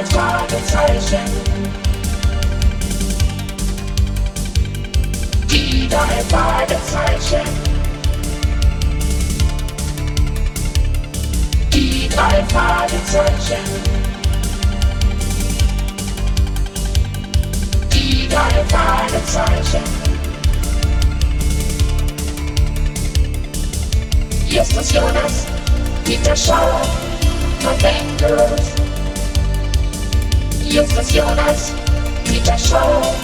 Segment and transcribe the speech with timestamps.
[0.00, 1.18] drei Fragezeichen.
[5.50, 7.48] Die drei Fragezeichen.
[11.72, 13.64] Die drei Fragezeichen.
[17.92, 19.84] Die drei Fragezeichen.
[24.48, 25.46] Justus Jonas,
[26.04, 26.82] Peter Schauer,
[30.70, 30.92] November.
[30.92, 31.72] Justus Jonas,
[32.24, 33.14] Peter Schauer,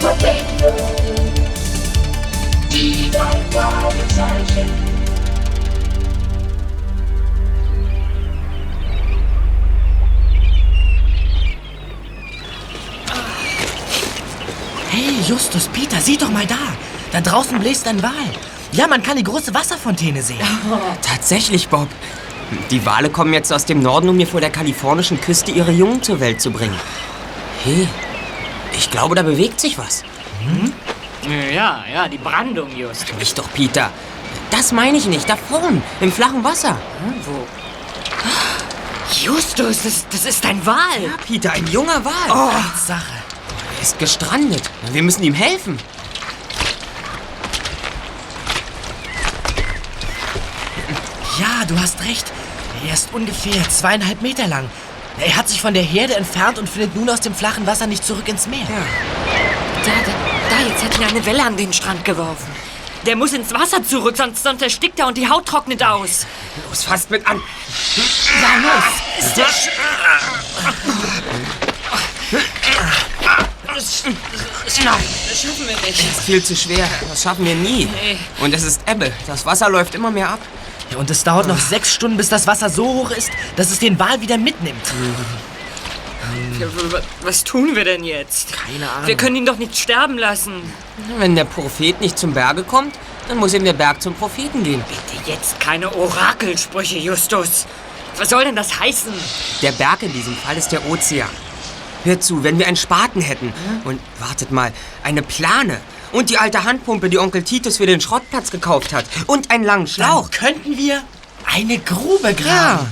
[0.00, 0.74] November.
[2.70, 4.70] Die drei Fragezeichen.
[14.90, 16.56] Hey, Justus, Peter, sieh doch mal da.
[17.12, 18.10] Da draußen bläst ein Wal.
[18.72, 20.38] Ja, man kann die große Wasserfontäne sehen.
[21.02, 21.88] Tatsächlich, Bob.
[22.70, 26.02] Die Wale kommen jetzt aus dem Norden, um mir vor der kalifornischen Küste ihre Jungen
[26.02, 26.78] zur Welt zu bringen.
[27.64, 27.86] Hey,
[28.72, 30.02] ich glaube, da bewegt sich was.
[31.52, 33.16] Ja, ja, die Brandung, Just.
[33.18, 33.90] Nicht doch, Peter.
[34.50, 35.28] Das meine ich nicht.
[35.28, 36.76] Da vorn, im flachen Wasser.
[37.24, 37.46] Wo?
[39.12, 41.02] Justus, das, das ist ein Wal.
[41.02, 42.12] Ja, Peter, ein junger Wal.
[42.30, 43.12] Oh, Sache.
[43.76, 44.62] Er ist gestrandet.
[44.92, 45.78] Wir müssen ihm helfen.
[51.38, 52.32] Ja, du hast recht.
[52.86, 54.68] Er ist ungefähr zweieinhalb Meter lang.
[55.18, 58.04] Er hat sich von der Herde entfernt und findet nun aus dem flachen Wasser nicht
[58.04, 58.66] zurück ins Meer.
[59.84, 60.12] Da, da,
[60.48, 62.46] da, jetzt hat ihn eine Welle an den Strand geworfen.
[63.06, 66.26] Der muss ins Wasser zurück, sonst, sonst erstickt er und die Haut trocknet aus.
[66.68, 67.40] Los, fasst mit an.
[68.42, 69.26] Ja, los.
[69.26, 69.68] Ist der sch
[74.84, 74.94] Nein,
[75.28, 75.88] das schaffen wir nicht.
[75.88, 76.88] Ist viel zu schwer.
[77.08, 77.86] Das schaffen wir nie.
[77.86, 78.18] Nee.
[78.40, 79.12] Und es ist Ebbe.
[79.26, 80.40] Das Wasser läuft immer mehr ab.
[80.90, 83.78] Ja, Und es dauert noch sechs Stunden, bis das Wasser so hoch ist, dass es
[83.78, 84.80] den Wal wieder mitnimmt.
[87.22, 88.52] Was tun wir denn jetzt?
[88.52, 89.06] Keine Ahnung.
[89.06, 90.62] Wir können ihn doch nicht sterben lassen.
[91.18, 92.94] Wenn der Prophet nicht zum Berge kommt,
[93.28, 94.82] dann muss eben der Berg zum Propheten gehen.
[94.88, 97.66] Bitte jetzt keine Orakelsprüche, Justus.
[98.18, 99.12] Was soll denn das heißen?
[99.62, 101.28] Der Berg in diesem Fall ist der Ozean.
[102.04, 103.52] Hör zu, wenn wir einen Spaten hätten
[103.84, 104.72] und, wartet mal,
[105.02, 105.80] eine Plane
[106.12, 109.84] und die alte Handpumpe, die Onkel Titus für den Schrottplatz gekauft hat und einen langen
[109.86, 110.30] Dann Schlauch.
[110.30, 111.02] könnten wir
[111.52, 112.86] eine Grube graben.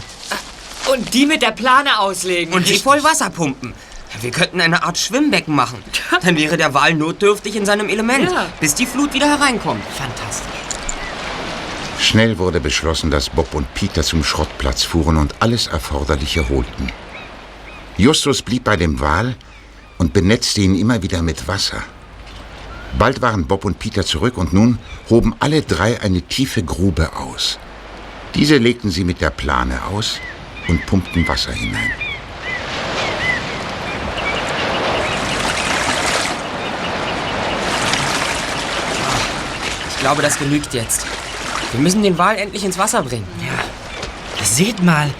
[0.90, 2.54] Und die mit der Plane auslegen.
[2.54, 3.74] Und die voll Wasser pumpen.
[4.22, 5.82] Wir könnten eine Art Schwimmbecken machen.
[6.22, 8.46] Dann wäre der Wal notdürftig in seinem Element, Ja.
[8.58, 9.82] bis die Flut wieder hereinkommt.
[9.96, 10.48] Fantastisch.
[12.00, 16.90] Schnell wurde beschlossen, dass Bob und Peter zum Schrottplatz fuhren und alles Erforderliche holten.
[17.98, 19.36] Justus blieb bei dem Wal
[19.98, 21.82] und benetzte ihn immer wieder mit Wasser.
[22.96, 24.78] Bald waren Bob und Peter zurück und nun
[25.10, 27.58] hoben alle drei eine tiefe Grube aus.
[28.34, 30.20] Diese legten sie mit der Plane aus
[30.68, 31.92] und pumpten Wasser hinein.
[39.90, 41.06] Ich glaube, das genügt jetzt.
[41.72, 43.26] Wir müssen den Wal endlich ins Wasser bringen.
[44.42, 45.10] Seht mal.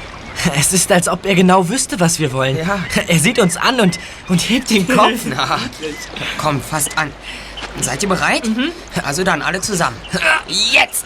[0.56, 2.56] Es ist, als ob er genau wüsste, was wir wollen.
[2.56, 2.78] Ja.
[3.08, 5.20] Er sieht uns an und, und hebt den Kopf.
[5.24, 5.58] Na,
[6.38, 7.10] komm, fasst an.
[7.80, 8.42] Seid ihr bereit?
[9.04, 9.96] Also dann alle zusammen.
[10.46, 11.04] Jetzt!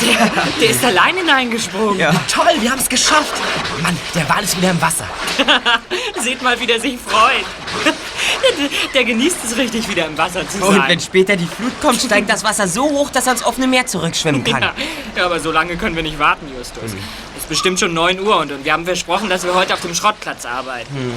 [0.00, 1.98] Der, der ist allein hineingesprungen.
[1.98, 2.12] Ja.
[2.28, 3.34] Toll, wir haben es geschafft.
[3.82, 5.06] Mann, der Wal ist wieder im Wasser.
[6.22, 7.44] Seht mal, wie der sich freut.
[7.84, 10.68] Der, der genießt es richtig, wieder im Wasser zu sein.
[10.68, 13.66] Und wenn später die Flut kommt, steigt das Wasser so hoch, dass er ins offene
[13.66, 14.62] Meer zurückschwimmen kann.
[14.62, 14.74] ja,
[15.16, 16.92] ja, aber so lange können wir nicht warten, Justus.
[17.36, 19.80] Es ist bestimmt schon 9 Uhr und, und wir haben versprochen, dass wir heute auf
[19.80, 21.12] dem Schrottplatz arbeiten.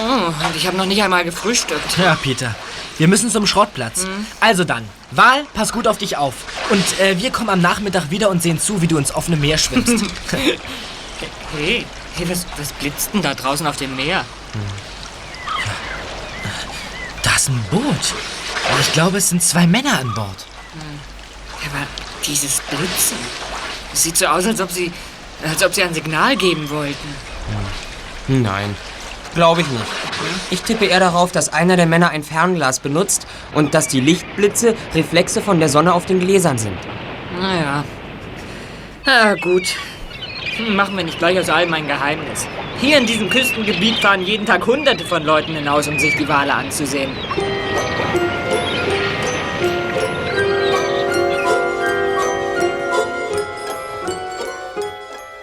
[0.00, 1.98] Oh, und ich habe noch nicht einmal gefrühstückt.
[1.98, 2.54] Ja, Peter.
[2.98, 4.06] Wir müssen zum Schrottplatz.
[4.40, 6.34] Also dann, Wal, pass gut auf dich auf.
[6.70, 9.58] Und äh, wir kommen am Nachmittag wieder und sehen zu, wie du ins offene Meer
[9.58, 10.04] schwimmst.
[11.54, 11.84] Hey,
[12.16, 14.24] hey was, was blitzt denn da draußen auf dem Meer?
[17.22, 18.14] da ist ein Boot.
[18.70, 20.46] Aber ich glaube, es sind zwei Männer an Bord.
[21.66, 21.86] Aber
[22.26, 23.18] dieses Blitzen,
[23.92, 24.92] es sieht so aus, als ob sie,
[25.46, 27.14] als ob sie ein Signal geben wollten.
[28.28, 28.74] Nein,
[29.34, 29.84] glaube ich nicht.
[30.50, 34.74] Ich tippe eher darauf, dass einer der Männer ein Fernglas benutzt und dass die Lichtblitze
[34.94, 36.76] Reflexe von der Sonne auf den Gläsern sind.
[37.40, 37.84] Naja.
[39.04, 39.64] Na gut.
[40.56, 42.46] Hm, Machen wir nicht gleich aus allem ein Geheimnis.
[42.80, 46.52] Hier in diesem Küstengebiet fahren jeden Tag hunderte von Leuten hinaus, um sich die Wale
[46.52, 47.10] anzusehen.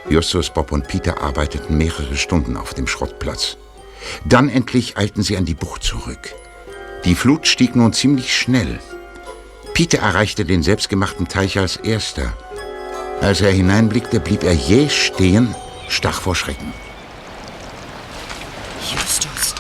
[0.10, 3.58] Justus, Bob und Peter arbeiteten mehrere Stunden auf dem Schrottplatz.
[4.26, 6.34] Dann endlich eilten sie an die Bucht zurück.
[7.06, 8.80] Die Flut stieg nun ziemlich schnell.
[9.74, 12.34] Peter erreichte den selbstgemachten Teich als erster.
[13.22, 15.56] Als er hineinblickte, blieb er jäh stehen
[15.90, 16.74] stach vor Schrecken.
[18.94, 19.56] Justus.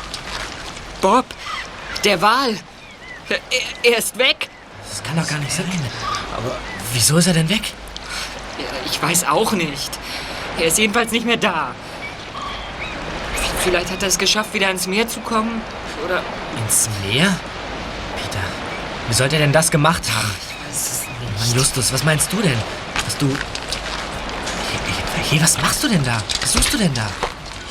[1.01, 1.25] Bob,
[2.03, 2.57] der Wal.
[3.29, 3.39] Er,
[3.83, 4.49] er ist weg.
[4.89, 5.65] Das kann doch gar nicht sein.
[6.35, 6.57] Aber
[6.93, 7.73] wieso ist er denn weg?
[8.85, 9.91] Ich weiß auch nicht.
[10.57, 11.75] Er ist jedenfalls nicht mehr da.
[13.59, 15.61] Vielleicht hat er es geschafft, wieder ins Meer zu kommen.
[16.05, 16.21] Oder.
[16.63, 17.35] Ins Meer?
[18.15, 18.43] Peter,
[19.07, 20.31] wie sollte er denn das gemacht haben?
[21.37, 22.57] Mann, Justus, was meinst du denn?
[23.05, 23.27] Dass du.
[23.27, 26.21] Hey, hey, was machst du denn da?
[26.41, 27.07] Was suchst du denn da?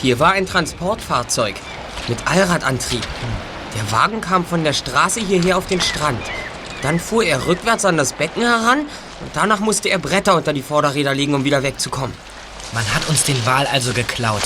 [0.01, 1.57] Hier war ein Transportfahrzeug
[2.07, 3.07] mit Allradantrieb.
[3.77, 6.21] Der Wagen kam von der Straße hierher auf den Strand.
[6.83, 10.63] Dann fuhr er rückwärts an das Becken heran und danach musste er Bretter unter die
[10.63, 12.15] Vorderräder legen, um wieder wegzukommen.
[12.73, 14.43] Man hat uns den Wal also geklaut.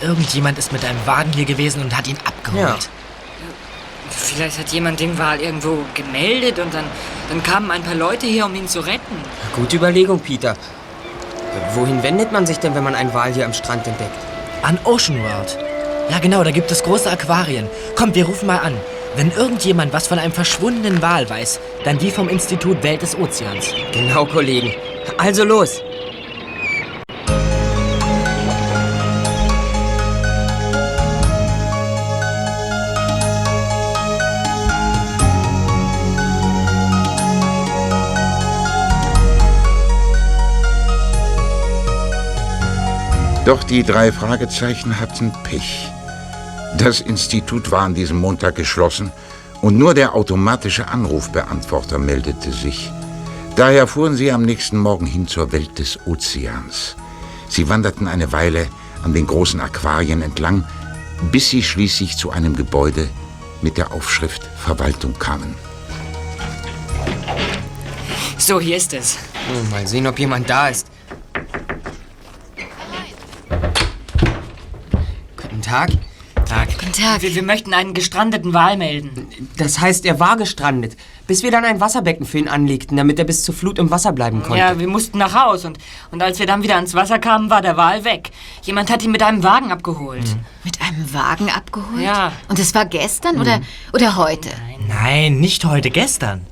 [0.00, 2.62] Irgendjemand ist mit einem Wagen hier gewesen und hat ihn abgeholt.
[2.62, 2.76] Ja.
[4.10, 6.84] Vielleicht hat jemand den Wal irgendwo gemeldet und dann,
[7.28, 9.16] dann kamen ein paar Leute hier, um ihn zu retten.
[9.56, 10.54] Gute Überlegung, Peter.
[11.74, 14.16] Wohin wendet man sich denn, wenn man einen Wal hier am Strand entdeckt?
[14.62, 15.58] An Ocean World.
[16.10, 17.68] Ja, genau, da gibt es große Aquarien.
[17.96, 18.76] Kommt, wir rufen mal an.
[19.16, 23.66] Wenn irgendjemand was von einem verschwundenen Wal weiß, dann die vom Institut Welt des Ozeans.
[23.92, 24.74] Genau, Kollegen.
[25.18, 25.82] Also los.
[43.44, 45.90] Doch die drei Fragezeichen hatten Pech.
[46.78, 49.12] Das Institut war an diesem Montag geschlossen
[49.60, 52.90] und nur der automatische Anrufbeantworter meldete sich.
[53.54, 56.96] Daher fuhren sie am nächsten Morgen hin zur Welt des Ozeans.
[57.50, 58.66] Sie wanderten eine Weile
[59.04, 60.64] an den großen Aquarien entlang,
[61.30, 63.08] bis sie schließlich zu einem Gebäude
[63.60, 65.54] mit der Aufschrift Verwaltung kamen.
[68.38, 69.18] So, hier ist es.
[69.48, 70.86] Hm, Mal sehen, ob jemand da ist.
[75.74, 75.90] Tag.
[76.46, 76.68] Tag.
[76.78, 77.22] Guten Tag.
[77.22, 79.26] Wir, wir möchten einen gestrandeten Wal melden.
[79.56, 83.24] Das heißt, er war gestrandet, bis wir dann ein Wasserbecken für ihn anlegten, damit er
[83.24, 84.60] bis zur Flut im Wasser bleiben konnte.
[84.60, 85.78] Ja, wir mussten nach Haus und,
[86.12, 88.30] und als wir dann wieder ans Wasser kamen, war der Wal weg.
[88.62, 90.36] Jemand hat ihn mit einem Wagen abgeholt.
[90.62, 92.04] Mit einem Wagen abgeholt?
[92.04, 92.30] Ja.
[92.48, 93.60] Und es war gestern oder,
[93.92, 94.50] oder heute?
[94.86, 96.46] Nein, nicht heute, gestern.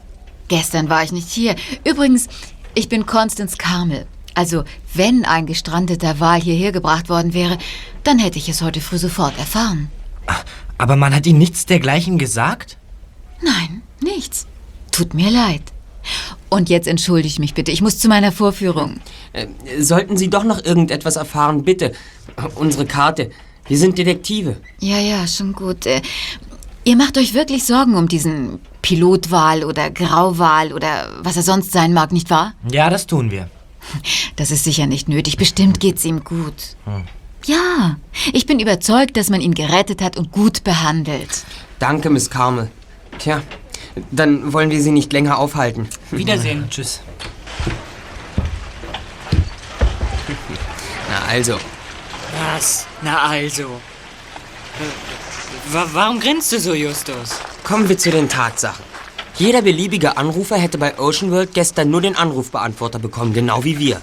[0.49, 1.55] Gestern war ich nicht hier.
[1.85, 2.27] Übrigens,
[2.75, 4.09] ich bin Constance Carmel.
[4.35, 4.65] Also,
[4.95, 7.59] wenn ein gestrandeter Wal hierher gebracht worden wäre,
[8.05, 9.91] dann hätte ich es heute früh sofort erfahren.
[10.79, 12.77] Aber man hat Ihnen nichts dergleichen gesagt?
[13.43, 14.47] Nein, nichts.
[14.91, 15.63] Tut mir leid.
[16.49, 17.71] Und jetzt entschuldige ich mich bitte.
[17.71, 19.01] Ich muss zu meiner Vorführung.
[19.33, 19.47] Äh,
[19.81, 21.93] sollten Sie doch noch irgendetwas erfahren, bitte.
[22.57, 23.31] Unsere Karte.
[23.67, 24.57] Wir sind Detektive.
[24.81, 25.87] Ja, ja, schon gut.
[25.87, 26.03] Äh,
[26.85, 31.93] ihr macht euch wirklich Sorgen um diesen Pilotwal oder Grauwal oder was er sonst sein
[31.93, 32.55] mag, nicht wahr?
[32.71, 33.49] Ja, das tun wir.
[34.37, 35.37] Das ist sicher nicht nötig.
[35.37, 36.77] Bestimmt geht's ihm gut.
[37.45, 37.97] Ja,
[38.33, 41.45] ich bin überzeugt, dass man ihn gerettet hat und gut behandelt.
[41.79, 42.71] Danke, Miss Carmel.
[43.19, 43.43] Tja,
[44.11, 45.89] dann wollen wir Sie nicht länger aufhalten.
[46.11, 46.67] Wiedersehen.
[46.71, 47.01] Tschüss.
[51.11, 51.59] Na also,
[52.55, 52.87] Was?
[53.03, 53.81] Na also.
[55.71, 57.41] Wa warum grinst du so, Justus?
[57.65, 58.85] kommen wir zu den Tatsachen.
[59.39, 64.01] Jeder beliebige Anrufer hätte bei Ocean World gestern nur den Anrufbeantworter bekommen, genau wie wir.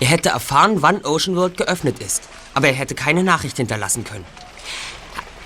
[0.00, 2.22] Er hätte erfahren, wann Ocean World geöffnet ist.
[2.54, 4.24] Aber er hätte keine Nachricht hinterlassen können.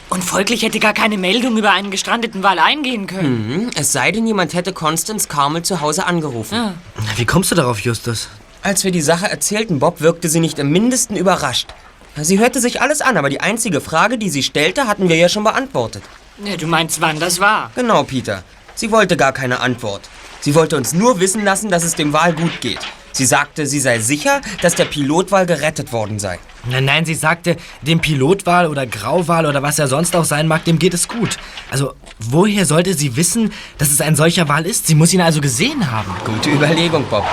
[0.09, 3.49] Und folglich hätte gar keine Meldung über einen gestrandeten Wal eingehen können.
[3.65, 6.75] Hm, Es sei denn, jemand hätte Constance Carmel zu Hause angerufen.
[7.17, 8.29] Wie kommst du darauf, Justus?
[8.63, 11.69] Als wir die Sache erzählten, Bob wirkte sie nicht im mindesten überrascht.
[12.17, 15.29] Sie hörte sich alles an, aber die einzige Frage, die sie stellte, hatten wir ja
[15.29, 16.05] schon beantwortet.
[16.45, 17.73] Ja, du meinst, wann das war?
[17.75, 18.45] Genau, Peter.
[18.75, 20.03] Sie wollte gar keine Antwort.
[20.41, 22.81] Sie wollte uns nur wissen lassen, dass es dem Wal gut geht.
[23.13, 26.41] Sie sagte, sie sei sicher, dass der Pilotwal gerettet worden sei.
[26.67, 30.65] Nein, nein, sie sagte, dem Pilotwal oder Grauwal oder was er sonst auch sein mag,
[30.65, 31.39] dem geht es gut.
[31.71, 34.89] Also, woher sollte sie wissen, dass es ein solcher Wal ist?
[34.89, 36.13] Sie muss ihn also gesehen haben.
[36.25, 37.25] Gute Überlegung, Bob.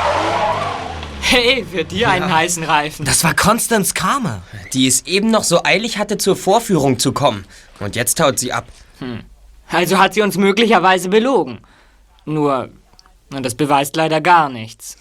[1.22, 3.06] Hey, für dir einen heißen Reifen.
[3.06, 4.44] Das war Constance Carmer.
[4.74, 7.46] Die es eben noch so eilig hatte, zur Vorführung zu kommen.
[7.80, 8.68] Und jetzt haut sie ab.
[9.72, 11.60] Also hat sie uns möglicherweise belogen.
[12.26, 12.70] Nur,
[13.34, 14.98] und das beweist leider gar nichts.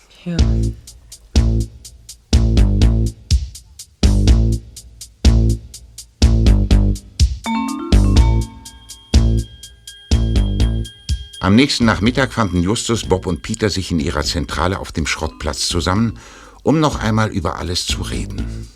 [11.42, 15.68] Am nächsten Nachmittag fanden Justus, Bob und Peter sich in ihrer Zentrale auf dem Schrottplatz
[15.68, 16.18] zusammen,
[16.62, 18.68] um noch einmal über alles zu reden.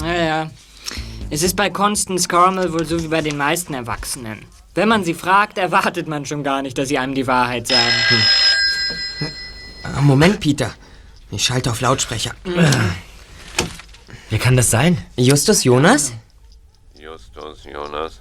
[0.00, 0.50] Naja,
[1.30, 4.44] es ist bei Constance Carmel wohl so wie bei den meisten Erwachsenen.
[4.74, 7.94] Wenn man sie fragt, erwartet man schon gar nicht, dass sie einem die Wahrheit sagen.
[9.82, 10.72] Ah, Moment, Peter.
[11.30, 12.32] Ich schalte auf Lautsprecher.
[14.30, 14.98] Wer kann das sein?
[15.16, 16.12] Justus Jonas?
[16.98, 18.20] Justus Jonas.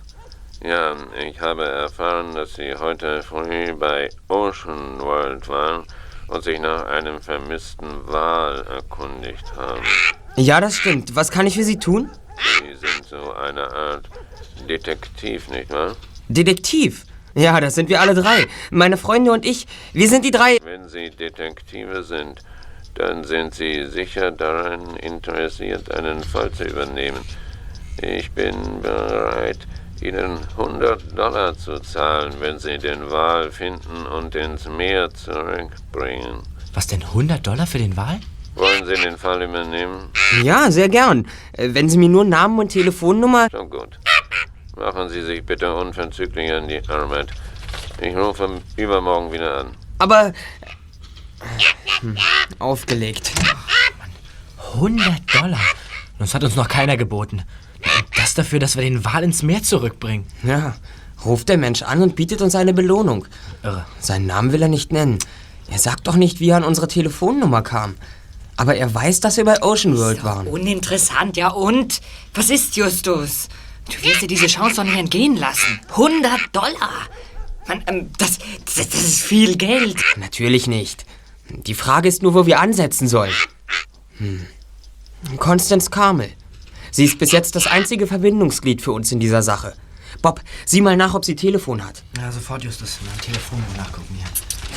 [0.63, 5.83] Ja, ich habe erfahren, dass Sie heute früh bei Ocean World waren
[6.27, 9.83] und sich nach einem vermissten Wal erkundigt haben.
[10.35, 11.15] Ja, das stimmt.
[11.15, 12.09] Was kann ich für Sie tun?
[12.37, 14.09] Sie sind so eine Art
[14.67, 15.95] Detektiv, nicht wahr?
[16.27, 17.05] Detektiv.
[17.35, 18.47] Ja, das sind wir alle drei.
[18.71, 19.67] Meine Freunde und ich.
[19.93, 20.57] Wir sind die drei.
[20.63, 22.41] Wenn Sie Detektive sind,
[22.95, 27.19] dann sind Sie sicher daran interessiert, einen Fall zu übernehmen.
[28.01, 29.59] Ich bin bereit,
[30.01, 36.41] Ihnen 100 Dollar zu zahlen, wenn Sie den Wal finden und ins Meer zurückbringen.
[36.73, 38.19] Was denn, 100 Dollar für den Wal?
[38.57, 40.09] Wollen Sie den Fall übernehmen?
[40.43, 41.27] Ja, sehr gern.
[41.53, 43.47] Äh, Wenn Sie mir nur Namen und Telefonnummer.
[43.51, 43.99] Schon gut.
[44.75, 47.29] Machen Sie sich bitte unverzüglich an die Arbeit.
[48.01, 49.67] Ich rufe übermorgen wieder an.
[49.99, 50.33] Aber.
[52.01, 52.17] Hm,
[52.59, 53.31] aufgelegt.
[54.73, 55.59] 100 Dollar?
[56.19, 57.43] Das hat uns noch keiner geboten.
[57.83, 60.25] Und das dafür, dass wir den Wal ins Meer zurückbringen.
[60.43, 60.75] Ja,
[61.25, 63.25] ruft der Mensch an und bietet uns eine Belohnung.
[63.63, 63.85] Irre.
[63.99, 65.19] Seinen Namen will er nicht nennen.
[65.69, 67.95] Er sagt doch nicht, wie er an unsere Telefonnummer kam.
[68.57, 70.47] Aber er weiß, dass wir bei Ocean World waren.
[70.47, 72.01] Uninteressant, ja und?
[72.33, 73.47] Was ist, Justus?
[73.85, 75.79] Du wirst dir diese Chance doch nicht entgehen lassen.
[75.89, 77.07] 100 Dollar!
[77.67, 80.03] Mann, ähm, das, das, das ist viel Geld.
[80.17, 81.05] Natürlich nicht.
[81.49, 83.33] Die Frage ist nur, wo wir ansetzen sollen.
[84.17, 84.45] Hm.
[85.37, 86.31] Constance Carmel.
[86.91, 89.75] Sie ist bis jetzt das einzige Verbindungsglied für uns in dieser Sache.
[90.21, 92.03] Bob, sieh mal nach, ob sie Telefon hat.
[92.17, 92.97] Ja, sofort, Justus.
[93.05, 94.25] Mein Telefon nachgucken hier.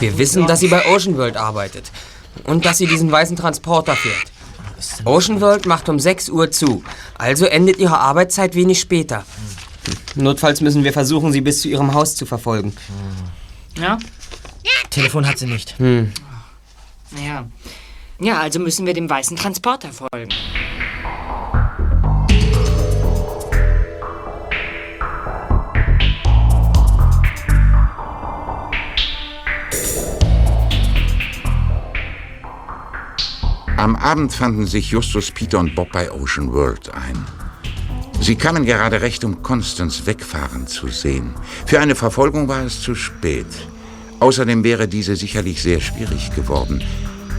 [0.01, 1.91] Wir wissen, dass sie bei Ocean World arbeitet.
[2.45, 4.33] Und dass sie diesen weißen Transporter fährt.
[5.05, 6.83] Ocean World macht um 6 Uhr zu.
[7.19, 9.25] Also endet ihre Arbeitszeit wenig später.
[10.15, 12.75] Notfalls müssen wir versuchen, sie bis zu ihrem Haus zu verfolgen.
[13.79, 13.99] Ja?
[14.91, 15.75] Telefon hat sie nicht.
[17.25, 17.47] Ja.
[18.19, 20.31] Ja, also müssen wir dem weißen Transporter folgen.
[33.91, 37.27] Am Abend fanden sich Justus, Peter und Bob bei Ocean World ein.
[38.21, 41.35] Sie kamen gerade recht, um Constance wegfahren zu sehen.
[41.67, 43.49] Für eine Verfolgung war es zu spät.
[44.21, 46.85] Außerdem wäre diese sicherlich sehr schwierig geworden.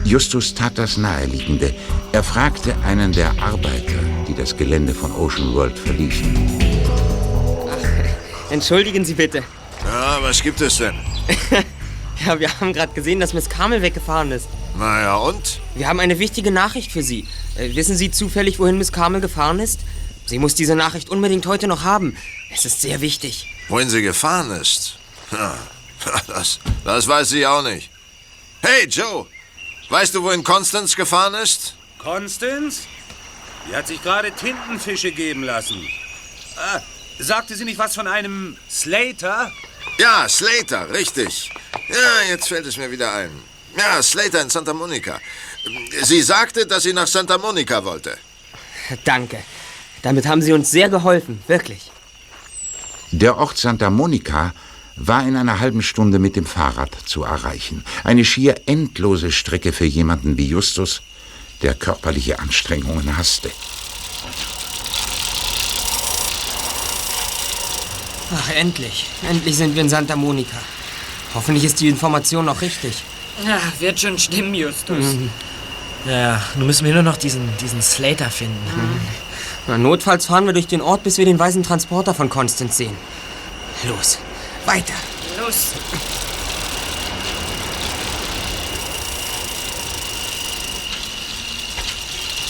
[0.04, 1.74] Justus tat das Naheliegende.
[2.12, 6.36] Er fragte einen der Arbeiter, die das Gelände von Ocean World verließen.
[8.50, 9.42] Entschuldigen Sie bitte.
[9.86, 10.96] Ja, was gibt es denn?
[12.24, 14.48] Ja, wir haben gerade gesehen, dass Miss Carmel weggefahren ist.
[14.78, 15.60] Naja, und?
[15.76, 17.28] Wir haben eine wichtige Nachricht für Sie.
[17.58, 19.80] Äh, wissen Sie zufällig, wohin Miss Carmel gefahren ist?
[20.26, 22.16] Sie muss diese Nachricht unbedingt heute noch haben.
[22.54, 23.48] Es ist sehr wichtig.
[23.68, 24.98] Wohin sie gefahren ist?
[25.32, 25.58] Ja,
[26.28, 27.90] das, das weiß sie auch nicht.
[28.62, 29.26] Hey, Joe!
[29.90, 31.76] Weißt du, wohin Constance gefahren ist?
[31.98, 32.84] Constance?
[33.70, 35.86] Die hat sich gerade Tintenfische geben lassen.
[36.58, 36.80] Ah,
[37.20, 39.52] sagte sie nicht was von einem Slater?
[39.98, 41.52] Ja, Slater, richtig.
[41.90, 43.32] Ja, jetzt fällt es mir wieder ein.
[43.78, 45.20] Ja, Slater in Santa Monica.
[46.04, 48.18] Sie sagte, dass sie nach Santa Monica wollte.
[49.04, 49.44] Danke.
[50.02, 51.92] Damit haben Sie uns sehr geholfen, wirklich.
[53.12, 54.54] Der Ort Santa Monica
[54.96, 57.84] war in einer halben Stunde mit dem Fahrrad zu erreichen.
[58.04, 61.02] Eine schier endlose Strecke für jemanden wie Justus,
[61.62, 63.52] der körperliche Anstrengungen hasste.
[68.34, 69.08] Ach, endlich.
[69.30, 70.58] Endlich sind wir in Santa Monica.
[71.34, 73.04] Hoffentlich ist die Information noch richtig.
[73.46, 75.06] Ja, wird schon stimmen, Justus.
[76.06, 78.58] Ja, nun müssen wir nur noch diesen, diesen Slater finden.
[79.68, 82.96] Na, notfalls fahren wir durch den Ort, bis wir den weißen Transporter von Constance sehen.
[83.88, 84.20] Los,
[84.66, 84.94] weiter.
[85.40, 85.74] Los.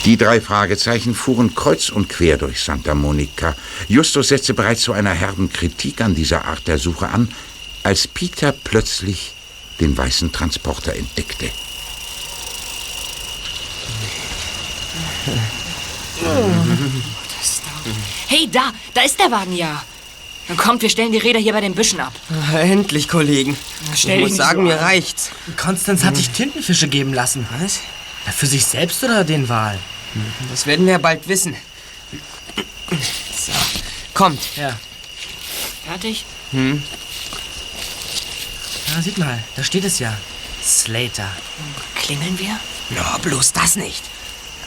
[0.05, 3.55] Die drei Fragezeichen fuhren kreuz und quer durch Santa Monica.
[3.87, 7.31] Justus setzte bereits zu einer herben Kritik an dieser Art der Suche an,
[7.83, 9.33] als Peter plötzlich
[9.81, 11.49] den weißen Transporter entdeckte.
[18.27, 19.83] Hey, da, da ist der Wagen ja.
[20.57, 22.13] Kommt, wir stellen die Räder hier bei den Büschen ab.
[22.53, 23.57] Endlich, Kollegen.
[23.95, 25.31] stell ich dich muss sagen, so mir reicht's.
[25.57, 27.47] Konstanz hat sich Tintenfische geben lassen.
[27.59, 27.79] Was?
[28.35, 29.79] Für sich selbst oder den Wal?
[30.49, 31.55] Das werden wir ja bald wissen.
[32.89, 33.51] So,
[34.13, 34.41] kommt.
[34.57, 34.77] Ja.
[35.85, 36.25] Fertig?
[38.93, 40.13] Ja, sieht mal, da steht es ja.
[40.61, 41.29] Slater.
[41.95, 42.59] Klingeln wir?
[42.89, 44.03] Na, bloß das nicht.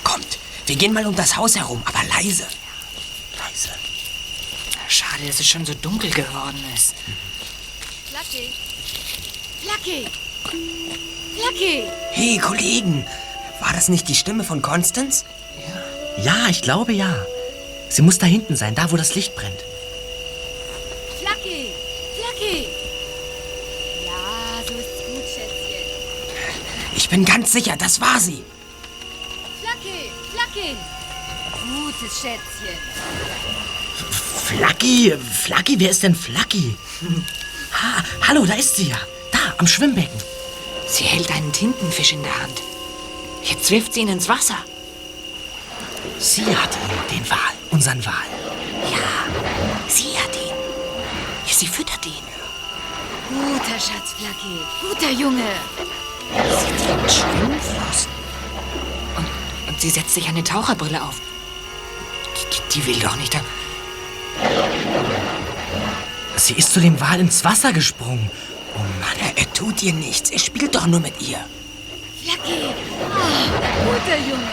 [0.02, 2.46] Kommt, wir gehen mal um das Haus herum, aber leise.
[3.38, 3.68] Leise.
[4.88, 6.94] Schade, dass es schon so dunkel geworden ist.
[8.12, 8.50] Lucky!
[9.62, 10.08] Lucky!
[11.36, 11.84] Lucky!
[12.12, 13.04] Hey, Kollegen,
[13.60, 15.24] war das nicht die Stimme von Constance?
[16.16, 17.14] Ja, ich glaube ja.
[17.90, 19.60] Sie muss da hinten sein, da wo das Licht brennt.
[21.20, 21.72] Flacky!
[22.16, 22.68] Flacky!
[24.66, 25.84] So ist's gut, Schätzchen.
[26.96, 28.42] Ich bin ganz sicher, das war sie.
[29.60, 30.10] Flacky!
[30.32, 30.76] Flacky!
[31.52, 32.78] Gutes Schätzchen.
[34.44, 36.76] Flaggy, Flaggy, wer ist denn Flaggy?
[37.74, 38.96] Ha, hallo, da ist sie ja.
[39.32, 40.16] Da, am Schwimmbecken.
[40.86, 42.62] Sie hält einen Tintenfisch in der Hand.
[43.42, 44.56] Jetzt wirft sie ihn ins Wasser.
[46.20, 47.38] Sie hat ihn, den Wal,
[47.72, 48.14] unseren Wal.
[48.92, 50.54] Ja, sie hat ihn.
[51.50, 52.22] Sie füttert ihn.
[53.28, 54.58] Guter Schatz, Flacky.
[54.80, 55.44] Guter Junge.
[56.30, 58.10] Sie trägt Schwimmflossen.
[59.16, 59.26] Und,
[59.68, 61.20] und sie setzt sich eine Taucherbrille auf.
[62.36, 63.34] Die, die will doch nicht.
[63.34, 63.40] da-
[66.36, 68.30] Sie ist zu dem Wal ins Wasser gesprungen.
[68.76, 69.16] Oh Mann.
[69.20, 70.30] Er, er tut ihr nichts.
[70.30, 71.38] Er spielt doch nur mit ihr.
[72.22, 72.68] Flacky.
[73.14, 74.48] Ah, guter Junge.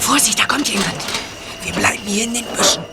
[0.00, 0.94] Vorsicht, da kommt jemand.
[1.64, 2.84] Wir bleiben hier in den Büschen.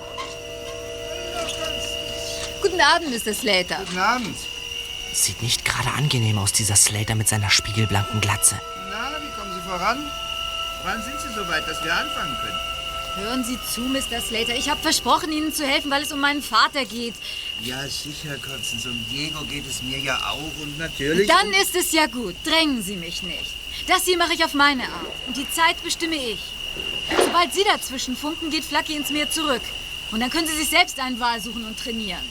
[2.79, 3.33] Guten Abend, Mr.
[3.33, 3.75] Slater.
[3.79, 4.38] Guten Abend.
[5.13, 8.57] Sieht nicht gerade angenehm aus, dieser Slater mit seiner spiegelblanken Glatze.
[8.89, 9.98] Na, wie kommen Sie voran?
[10.86, 13.25] Wann sind Sie so weit, dass wir anfangen können?
[13.25, 14.21] Hören Sie zu, Mr.
[14.21, 14.55] Slater.
[14.55, 17.15] Ich habe versprochen, Ihnen zu helfen, weil es um meinen Vater geht.
[17.62, 18.88] Ja, sicher, Constance.
[18.88, 21.27] Um Diego geht es mir ja auch und natürlich...
[21.27, 22.36] Dann ist es ja gut.
[22.45, 23.51] Drängen Sie mich nicht.
[23.88, 25.12] Das hier mache ich auf meine Art.
[25.27, 26.39] Und die Zeit bestimme ich.
[27.25, 29.63] Sobald Sie dazwischen funken, geht Flacky ins Meer zurück.
[30.12, 32.24] Und dann können Sie sich selbst einen Wal suchen und trainieren.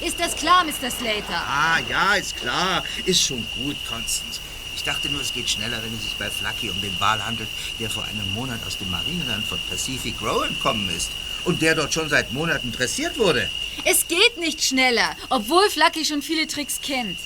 [0.00, 0.90] Ist das klar, Mr.
[0.90, 1.42] Slater?
[1.48, 2.84] Ah, ja, ist klar.
[3.04, 4.40] Ist schon gut, Constance.
[4.74, 7.48] Ich dachte nur, es geht schneller, wenn es sich bei Flacky um den Wal handelt,
[7.80, 11.10] der vor einem Monat aus dem Marineland von Pacific Row entkommen ist.
[11.44, 13.48] Und der dort schon seit Monaten dressiert wurde.
[13.84, 17.18] Es geht nicht schneller, obwohl Flacky schon viele Tricks kennt.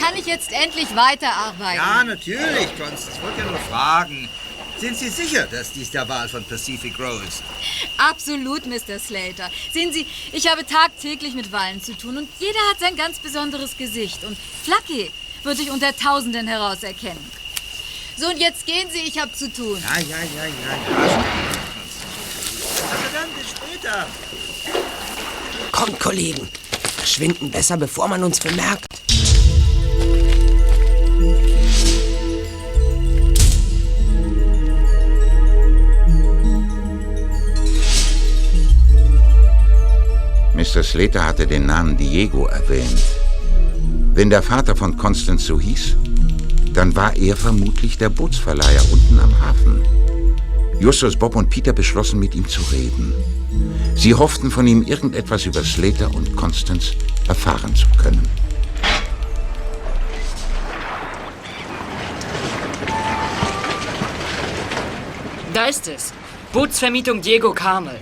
[0.00, 1.76] Kann ich jetzt endlich weiterarbeiten?
[1.76, 3.12] Ja, natürlich, Constance.
[3.16, 4.28] Ich wollte ja nur fragen.
[4.80, 7.42] Sind Sie sicher, dass dies der Wal von Pacific Row ist?
[7.96, 9.00] Absolut, Mr.
[9.00, 9.50] Slater.
[9.72, 13.76] Sehen Sie, ich habe tagtäglich mit Walen zu tun und jeder hat sein ganz besonderes
[13.76, 14.22] Gesicht.
[14.22, 15.10] Und Flacky
[15.42, 17.18] wird sich unter Tausenden herauserkennen.
[18.16, 19.82] So, und jetzt gehen Sie, ich habe zu tun.
[19.82, 21.24] Ja, ja, ja, ja, ja.
[22.90, 24.06] Also dann, bis später.
[25.72, 26.48] Kommt, Kollegen.
[26.96, 28.86] Verschwinden besser, bevor man uns bemerkt.
[40.58, 40.82] Mr.
[40.82, 43.04] Slater hatte den Namen Diego erwähnt.
[44.12, 45.94] Wenn der Vater von Constance so hieß,
[46.74, 49.80] dann war er vermutlich der Bootsverleiher unten am Hafen.
[50.80, 53.14] Justus, Bob und Peter beschlossen, mit ihm zu reden.
[53.94, 56.90] Sie hofften, von ihm irgendetwas über Slater und Constance
[57.28, 58.28] erfahren zu können.
[65.54, 66.12] Da ist es.
[66.52, 68.00] Bootsvermietung Diego Carmel.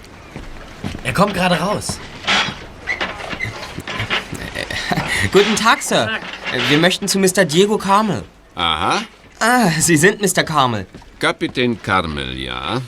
[1.05, 1.99] Er kommt gerade raus.
[5.33, 6.11] Guten Tag, Sir.
[6.53, 7.45] Äh, Wir möchten zu Mr.
[7.45, 8.23] Diego Carmel.
[8.55, 9.01] Aha,
[9.39, 10.45] Ah, Sie sind Mr.
[10.45, 10.87] Carmel.
[11.19, 12.81] Kapitän Carmel, ja.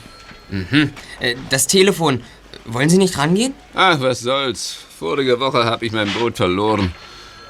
[1.19, 2.23] Äh, Das Telefon.
[2.65, 3.53] Wollen Sie nicht rangehen?
[3.75, 4.77] Ach, was soll's.
[4.97, 6.93] Vorige Woche habe ich mein Boot verloren.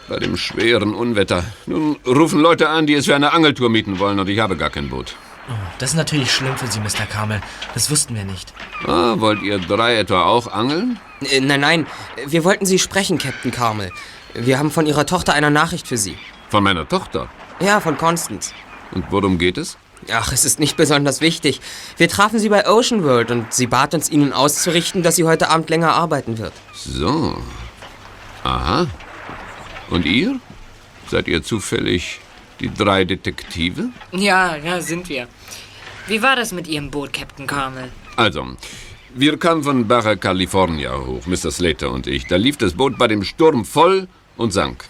[0.09, 1.43] Bei dem schweren Unwetter.
[1.65, 4.69] Nun rufen Leute an, die es für eine Angeltour mieten wollen und ich habe gar
[4.69, 5.15] kein Boot.
[5.79, 7.05] Das ist natürlich schlimm für Sie, Mr.
[7.09, 7.41] Carmel.
[7.73, 8.53] Das wussten wir nicht.
[8.85, 10.99] Ah, wollt ihr drei etwa auch angeln?
[11.21, 11.87] Äh, Nein, nein.
[12.27, 13.91] Wir wollten Sie sprechen, Captain Carmel.
[14.33, 16.15] Wir haben von Ihrer Tochter eine Nachricht für Sie.
[16.49, 17.29] Von meiner Tochter.
[17.59, 18.53] Ja, von Constance.
[18.91, 19.77] Und worum geht es?
[20.11, 21.59] Ach, es ist nicht besonders wichtig.
[21.97, 25.49] Wir trafen sie bei Ocean World und sie bat uns, ihnen auszurichten, dass sie heute
[25.49, 26.53] Abend länger arbeiten wird.
[26.73, 27.37] So.
[28.43, 28.87] Aha.
[29.89, 30.39] Und ihr?
[31.09, 32.19] Seid ihr zufällig
[32.59, 33.89] die drei Detektive?
[34.11, 35.27] Ja, ja, sind wir.
[36.07, 37.91] Wie war das mit Ihrem Boot, Captain Carmel?
[38.15, 38.45] Also,
[39.13, 41.51] wir kamen von Baja California hoch, Mr.
[41.51, 42.27] Slater und ich.
[42.27, 44.07] Da lief das Boot bei dem Sturm voll
[44.39, 44.85] und sank.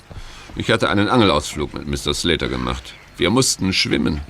[0.56, 2.14] Ich hatte einen Angelausflug mit Mr.
[2.14, 2.94] Slater gemacht.
[3.18, 4.22] Wir mussten schwimmen.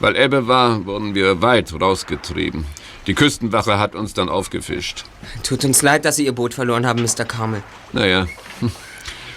[0.00, 2.64] Weil Ebbe war, wurden wir weit rausgetrieben.
[3.06, 5.04] Die Küstenwache hat uns dann aufgefischt.
[5.42, 7.24] Tut uns leid, dass Sie Ihr Boot verloren haben, Mr.
[7.24, 7.62] Carmel.
[7.92, 8.26] Naja,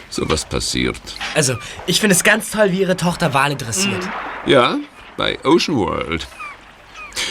[0.09, 1.01] sowas passiert.
[1.35, 4.07] Also, ich finde es ganz toll, wie Ihre Tochter Wale dressiert.
[4.45, 4.77] Ja,
[5.17, 6.27] bei Ocean World.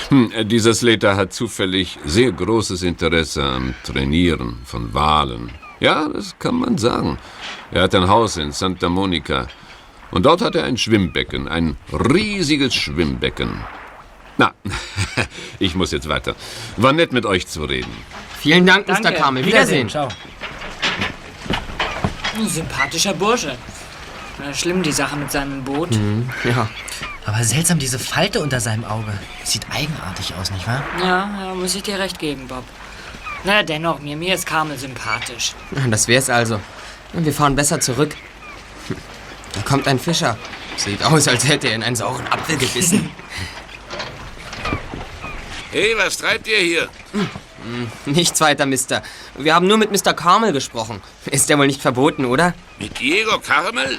[0.09, 5.51] Hm, äh, dieser Slater hat zufällig sehr großes Interesse am Trainieren von Walen.
[5.81, 7.19] Ja, das kann man sagen.
[7.71, 9.47] Er hat ein Haus in Santa Monica.
[10.11, 13.65] Und dort hat er ein Schwimmbecken, ein riesiges Schwimmbecken.
[14.39, 14.53] Na,
[15.59, 16.35] ich muss jetzt weiter.
[16.77, 17.93] War nett mit euch zu reden.
[18.39, 19.01] Vielen Dank, Mr.
[19.01, 19.21] Danke.
[19.21, 19.45] Carmel.
[19.45, 19.89] Wiedersehen.
[19.89, 20.09] Ciao.
[22.37, 23.57] Ein sympathischer Bursche.
[24.39, 25.95] Na, schlimm die Sache mit seinem Boot.
[25.95, 26.69] Hm, ja.
[27.25, 29.13] Aber seltsam, diese Falte unter seinem Auge.
[29.43, 30.85] Sieht eigenartig aus, nicht wahr?
[31.01, 32.63] Ja, ja, muss ich dir recht geben, Bob.
[33.45, 35.53] Na, dennoch, mir, mir ist Carmel sympathisch.
[35.91, 36.61] Das wär's also.
[37.13, 38.15] Wir fahren besser zurück.
[38.89, 38.97] Hm,
[39.55, 40.37] Da kommt ein Fischer.
[40.77, 43.11] Sieht aus, als hätte er in einen sauren Apfel gebissen.
[45.73, 46.89] Hey, was treibt ihr hier?
[48.07, 49.03] Nichts weiter, Mister.
[49.37, 50.13] Wir haben nur mit Mr.
[50.15, 51.03] Carmel gesprochen.
[51.27, 52.55] Ist ja wohl nicht verboten, oder?
[52.79, 53.99] Mit Diego Carmel?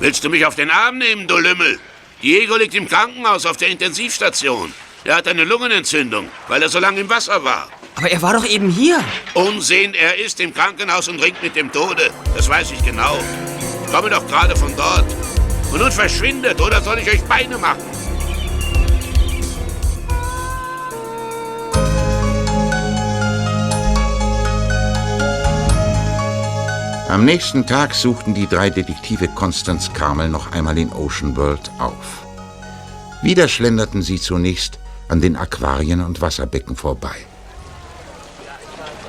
[0.00, 1.78] Willst du mich auf den Arm nehmen, du Lümmel?
[2.22, 4.74] Diego liegt im Krankenhaus auf der Intensivstation.
[5.04, 7.68] Er hat eine Lungenentzündung, weil er so lange im Wasser war.
[7.96, 8.98] Aber er war doch eben hier.
[9.34, 12.10] Unsinn, er ist im Krankenhaus und ringt mit dem Tode.
[12.36, 13.18] Das weiß ich genau.
[13.86, 15.06] Ich komme doch gerade von dort.
[15.72, 17.82] Und nun verschwindet, oder soll ich euch Beine machen?
[27.08, 32.24] Am nächsten Tag suchten die drei Detektive Constance Carmel noch einmal in Ocean World auf.
[33.22, 37.14] Wieder schlenderten sie zunächst an den Aquarien und Wasserbecken vorbei.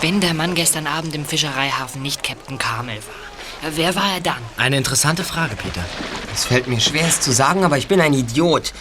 [0.05, 4.37] Wenn der Mann gestern Abend im Fischereihafen nicht Captain Carmel war, wer war er dann?
[4.55, 5.83] Eine interessante Frage, Peter.
[6.31, 8.71] Es fällt mir schwer, es zu sagen, aber ich bin ein Idiot.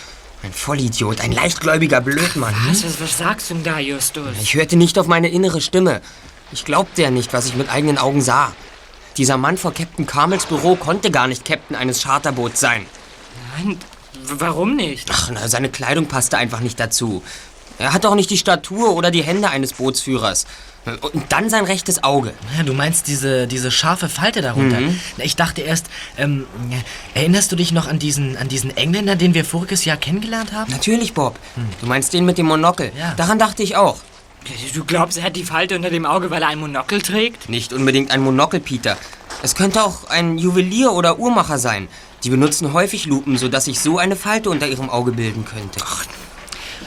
[0.42, 2.54] Ein Vollidiot, ein leichtgläubiger Blödmann.
[2.68, 4.37] Was, was, was sagst du denn da, Justus?
[4.42, 6.02] Ich hörte nicht auf meine innere Stimme.
[6.52, 8.52] Ich glaubte ja nicht, was ich mit eigenen Augen sah.
[9.16, 12.84] Dieser Mann vor Captain Carmels Büro konnte gar nicht Captain eines Charterboots sein.
[13.56, 13.78] Nein,
[14.24, 15.08] warum nicht?
[15.10, 17.22] Ach, na, seine Kleidung passte einfach nicht dazu.
[17.78, 20.46] Er hat auch nicht die Statur oder die Hände eines Bootsführers.
[21.12, 22.34] Und dann sein rechtes Auge.
[22.58, 24.80] Ja, du meinst diese, diese scharfe Falte darunter.
[24.80, 25.00] Mhm.
[25.16, 25.87] Na, Ich dachte erst,
[26.18, 26.46] ähm,
[27.14, 30.70] erinnerst du dich noch an diesen, an diesen Engländer, den wir voriges Jahr kennengelernt haben?
[30.70, 31.38] Natürlich, Bob.
[31.80, 32.92] Du meinst den mit dem Monokel.
[32.98, 33.14] Ja.
[33.16, 33.96] Daran dachte ich auch.
[34.74, 37.48] Du glaubst, er hat die Falte unter dem Auge, weil er ein Monokel trägt?
[37.48, 38.98] Nicht unbedingt ein Monokel, Peter.
[39.42, 41.88] Es könnte auch ein Juwelier oder Uhrmacher sein.
[42.24, 45.80] Die benutzen häufig Lupen, sodass sich so eine Falte unter ihrem Auge bilden könnte.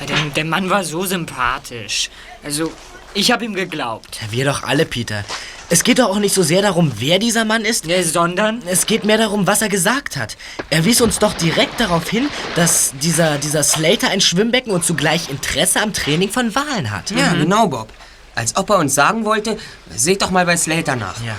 [0.07, 2.09] Der, der Mann war so sympathisch.
[2.43, 2.71] Also,
[3.13, 4.19] ich habe ihm geglaubt.
[4.21, 5.23] Ja, wir doch alle, Peter.
[5.69, 8.61] Es geht doch auch nicht so sehr darum, wer dieser Mann ist, Ja, sondern?
[8.67, 10.37] es geht mehr darum, was er gesagt hat.
[10.69, 15.29] Er wies uns doch direkt darauf hin, dass dieser, dieser Slater ein Schwimmbecken und zugleich
[15.29, 17.11] Interesse am Training von Walen hat.
[17.11, 17.89] Ja, genau, Bob.
[18.35, 19.57] Als ob er uns sagen wollte,
[19.93, 21.21] seht doch mal bei Slater nach.
[21.25, 21.35] Ja.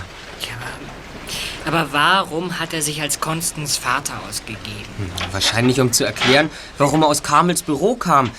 [1.68, 5.12] Aber warum hat er sich als Constans Vater ausgegeben?
[5.33, 8.31] Wahrscheinlich, um zu erklären, warum er aus Carmels Büro kam.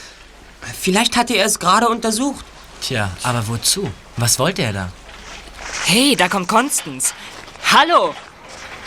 [0.81, 2.43] Vielleicht hatte er es gerade untersucht.
[2.81, 3.91] Tja, aber wozu?
[4.17, 4.91] Was wollte er da?
[5.85, 7.13] Hey, da kommt Constance.
[7.71, 8.15] Hallo!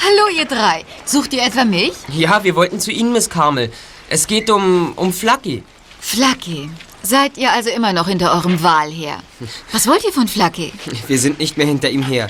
[0.04, 0.84] Hallo, ihr drei.
[1.04, 1.92] Sucht ihr etwa mich?
[2.08, 3.72] Ja, wir wollten zu Ihnen, Miss Carmel.
[4.08, 5.62] Es geht um, um Flucky.
[6.00, 6.68] Flacky.
[7.04, 9.18] Seid ihr also immer noch hinter eurem Wal her?
[9.72, 10.72] Was wollt ihr von Flacky?
[11.06, 12.26] Wir sind nicht mehr hinter ihm her.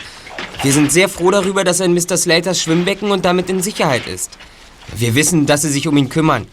[0.63, 2.17] Wir sind sehr froh darüber, dass er in Mr.
[2.17, 4.39] Slaters Schwimmbecken und damit in Sicherheit ist.
[4.95, 6.47] Wir wissen, dass Sie sich um ihn kümmern.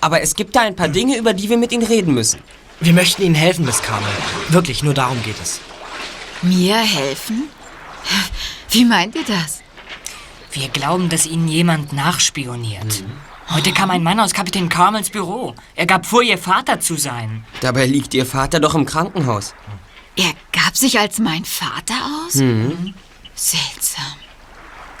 [0.00, 2.40] Aber es gibt da ein paar Dinge, über die wir mit ihm reden müssen.
[2.80, 4.08] Wir möchten Ihnen helfen, Miss Carmel.
[4.48, 5.60] Wirklich, nur darum geht es.
[6.42, 7.44] Mir helfen?
[8.70, 9.62] Wie meint ihr das?
[10.52, 13.04] Wir glauben, dass Ihnen jemand nachspioniert.
[13.50, 15.54] Heute kam ein Mann aus Kapitän Carmels Büro.
[15.76, 17.44] Er gab vor, Ihr Vater zu sein.
[17.60, 19.54] Dabei liegt Ihr Vater doch im Krankenhaus.
[20.16, 21.94] Er gab sich als mein Vater
[22.26, 22.40] aus?
[23.34, 24.04] Seltsam.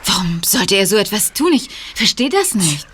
[0.06, 1.52] Warum sollte er so etwas tun?
[1.52, 2.86] Ich verstehe das nicht.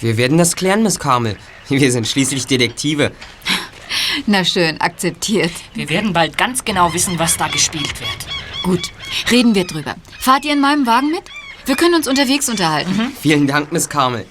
[0.00, 1.36] Wir werden das klären, Miss Carmel.
[1.68, 3.12] Wir sind schließlich Detektive.
[4.26, 5.52] Na schön, akzeptiert.
[5.74, 8.26] Wir werden bald ganz genau wissen, was da gespielt wird.
[8.62, 8.90] Gut,
[9.30, 9.94] reden wir drüber.
[10.18, 11.22] Fahrt ihr in meinem Wagen mit?
[11.66, 13.12] Wir können uns unterwegs unterhalten.
[13.20, 14.26] Vielen Dank, Miss Carmel.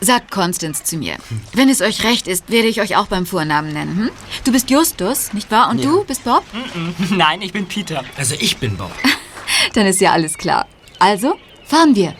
[0.00, 1.16] Sagt Constance zu mir.
[1.54, 3.96] Wenn es euch recht ist, werde ich euch auch beim Vornamen nennen.
[3.96, 4.10] Hm?
[4.44, 5.70] Du bist Justus, nicht wahr?
[5.70, 6.44] Und du bist Bob?
[7.10, 8.04] Nein, ich bin Peter.
[8.16, 8.92] Also ich bin Bob.
[9.74, 10.66] Dann ist ja alles klar.
[10.98, 12.14] Also, fahren wir.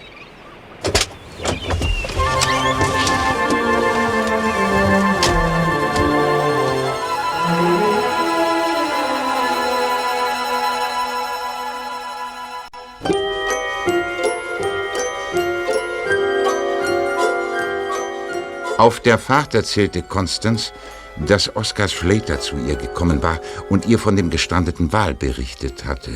[18.78, 20.72] Auf der Fahrt erzählte Constance,
[21.16, 26.12] dass Oskar Schlater zu ihr gekommen war und ihr von dem gestrandeten Wal berichtet hatte.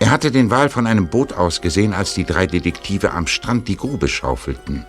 [0.00, 3.68] Er hatte den Wal von einem Boot aus gesehen, als die drei Detektive am Strand
[3.68, 4.86] die Grube schaufelten.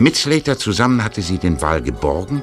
[0.00, 2.42] Mit Slater zusammen hatte sie den Wal geborgen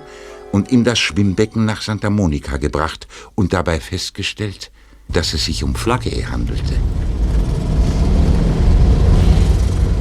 [0.54, 4.72] und in das Schwimmbecken nach Santa Monica gebracht und dabei festgestellt,
[5.10, 6.74] dass es sich um Flagge handelte.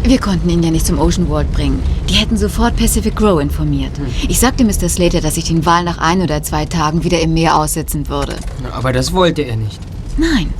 [0.04, 1.82] Wir konnten ihn ja nicht zum Ocean World bringen.
[2.08, 3.90] Die hätten sofort Pacific Grow informiert.
[4.28, 4.88] Ich sagte Mr.
[4.88, 8.36] Slater, dass ich den Wal nach ein oder zwei Tagen wieder im Meer aussetzen würde.
[8.70, 9.80] Aber das wollte er nicht.
[10.16, 10.54] Nein.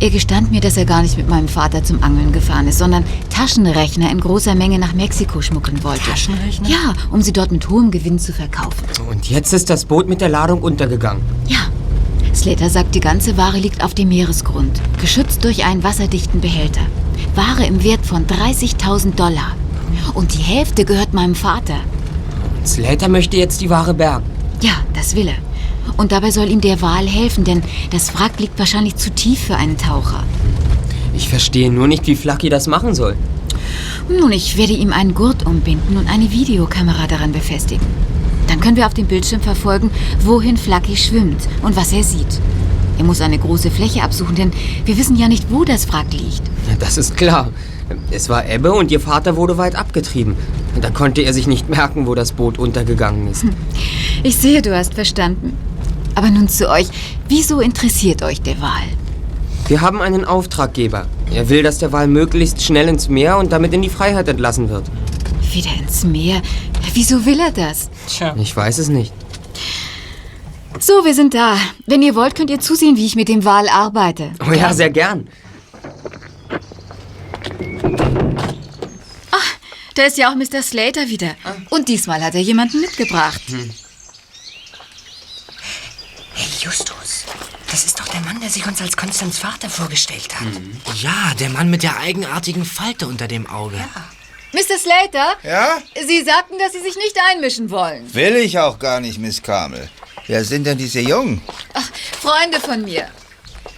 [0.00, 3.04] Er gestand mir, dass er gar nicht mit meinem Vater zum Angeln gefahren ist, sondern
[3.30, 6.02] Taschenrechner in großer Menge nach Mexiko schmuggeln wollte.
[6.10, 6.68] Taschenrechner?
[6.68, 8.84] Ja, um sie dort mit hohem Gewinn zu verkaufen.
[9.08, 11.22] Und jetzt ist das Boot mit der Ladung untergegangen.
[11.46, 11.58] Ja.
[12.34, 16.80] Slater sagt, die ganze Ware liegt auf dem Meeresgrund, geschützt durch einen wasserdichten Behälter.
[17.34, 19.54] Ware im Wert von 30.000 Dollar.
[20.14, 21.76] Und die Hälfte gehört meinem Vater.
[22.64, 24.24] Slater möchte jetzt die Ware bergen.
[24.60, 25.51] Ja, das will er.
[25.96, 29.56] Und dabei soll ihm der Wal helfen, denn das Wrack liegt wahrscheinlich zu tief für
[29.56, 30.24] einen Taucher.
[31.14, 33.16] Ich verstehe nur nicht, wie Flucky das machen soll.
[34.08, 37.86] Nun, ich werde ihm einen Gurt umbinden und eine Videokamera daran befestigen.
[38.48, 42.40] Dann können wir auf dem Bildschirm verfolgen, wohin Flucky schwimmt und was er sieht.
[42.98, 44.52] Er muss eine große Fläche absuchen, denn
[44.84, 46.42] wir wissen ja nicht, wo das Wrack liegt.
[46.78, 47.50] Das ist klar.
[48.10, 50.36] Es war Ebbe und ihr Vater wurde weit abgetrieben.
[50.80, 53.44] Da konnte er sich nicht merken, wo das Boot untergegangen ist.
[54.22, 55.56] Ich sehe, du hast verstanden.
[56.14, 56.88] Aber nun zu euch.
[57.28, 58.88] Wieso interessiert euch der Wal?
[59.68, 61.06] Wir haben einen Auftraggeber.
[61.32, 64.68] Er will, dass der Wal möglichst schnell ins Meer und damit in die Freiheit entlassen
[64.68, 64.84] wird.
[65.52, 66.42] Wieder ins Meer?
[66.92, 67.90] Wieso will er das?
[68.08, 68.34] Tja.
[68.38, 69.12] Ich weiß es nicht.
[70.78, 71.56] So, wir sind da.
[71.86, 74.32] Wenn ihr wollt, könnt ihr zusehen, wie ich mit dem Wal arbeite.
[74.46, 75.28] Oh ja, sehr gern.
[79.94, 80.62] Da ist ja auch Mr.
[80.62, 81.34] Slater wieder.
[81.70, 83.42] Und diesmal hat er jemanden mitgebracht.
[83.48, 83.70] Hey,
[86.62, 87.24] Justus.
[87.72, 90.46] Das ist doch der Mann, der sich uns als Konstanz Vater vorgestellt hat.
[91.02, 93.78] Ja, der Mann mit der eigenartigen Falte unter dem Auge.
[94.52, 94.78] Mr.
[94.78, 95.36] Slater?
[95.42, 95.82] Ja?
[96.06, 98.14] Sie sagten, dass Sie sich nicht einmischen wollen.
[98.14, 99.90] Will ich auch gar nicht, Miss Carmel.
[100.28, 101.40] Wer sind denn diese Jungen?
[101.74, 103.08] Ach, Freunde von mir.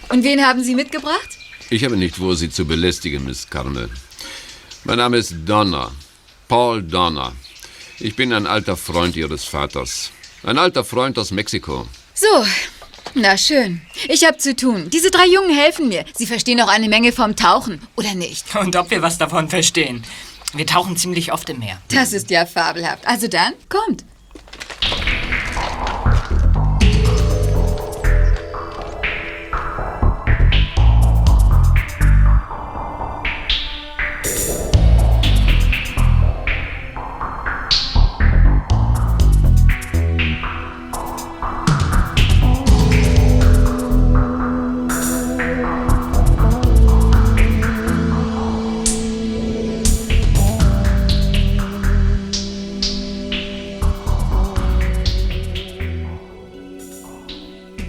[0.09, 1.29] Und wen haben Sie mitgebracht?
[1.71, 3.89] Ich habe nicht vor, Sie zu belästigen, Miss Carmel.
[4.83, 5.91] Mein Name ist Donner.
[6.47, 7.31] Paul Donner.
[7.99, 10.11] Ich bin ein alter Freund Ihres Vaters.
[10.43, 11.87] Ein alter Freund aus Mexiko.
[12.17, 12.45] So,
[13.13, 13.81] na schön.
[14.07, 14.89] Ich habe zu tun.
[14.89, 16.05] Diese drei Jungen helfen mir.
[16.13, 18.55] Sie verstehen auch eine Menge vom Tauchen, oder nicht?
[18.55, 20.01] Und ob wir was davon verstehen.
[20.53, 21.77] Wir tauchen ziemlich oft im Meer.
[21.89, 23.05] Das ist ja fabelhaft.
[23.05, 24.05] Also dann, kommt.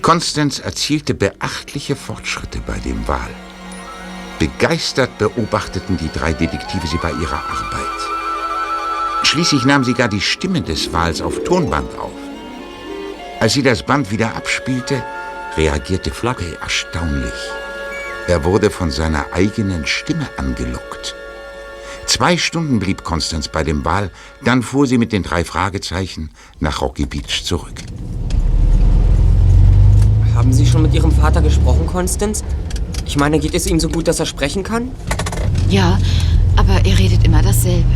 [0.07, 3.29] Constance erzielte beachtliche Fortschritte bei dem Wal.
[4.39, 9.25] Begeistert beobachteten die drei Detektive sie bei ihrer Arbeit.
[9.25, 12.13] Schließlich nahm sie gar die Stimme des Wals auf Tonband auf.
[13.41, 15.03] Als sie das Band wieder abspielte,
[15.57, 17.51] reagierte Flagge erstaunlich.
[18.29, 21.17] Er wurde von seiner eigenen Stimme angelockt.
[22.07, 24.13] Zwei Stunden blieb Constance bei dem Wal,
[24.45, 27.83] dann fuhr sie mit den drei Fragezeichen nach Rocky Beach zurück.
[30.37, 32.45] Haben Sie schon mit Ihrem Vater gesprochen, Constance?
[33.07, 34.91] Ich meine, geht es ihm so gut, dass er sprechen kann?
[35.71, 35.99] Ja,
[36.57, 37.89] aber er redet immer dasselbe.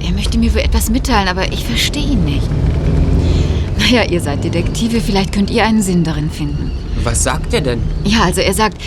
[0.00, 2.48] Er möchte mir wohl etwas mitteilen, aber ich verstehe ihn nicht.
[3.78, 6.70] Naja, ihr seid Detektive, vielleicht könnt ihr einen Sinn darin finden.
[7.02, 7.82] Was sagt er denn?
[8.04, 8.80] Ja, also er sagt,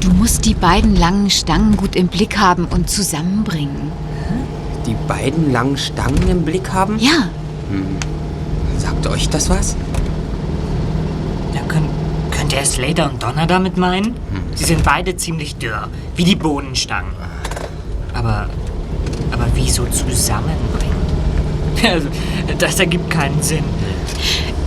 [0.00, 3.90] du musst die beiden langen Stangen gut im Blick haben und zusammenbringen.
[4.86, 6.96] Die beiden langen Stangen im Blick haben?
[7.00, 7.28] Ja.
[7.70, 7.96] Hm.
[8.78, 9.76] Sagt euch das was?
[11.54, 11.88] Ja, könnt,
[12.54, 14.14] könnte er Slater und Donner damit meinen?
[14.54, 17.12] Sie sind beide ziemlich dürr, wie die Bohnenstangen.
[18.12, 18.48] Aber,
[19.32, 20.94] aber wieso zusammenbringen?
[21.84, 22.08] Also,
[22.56, 23.64] das ergibt keinen Sinn.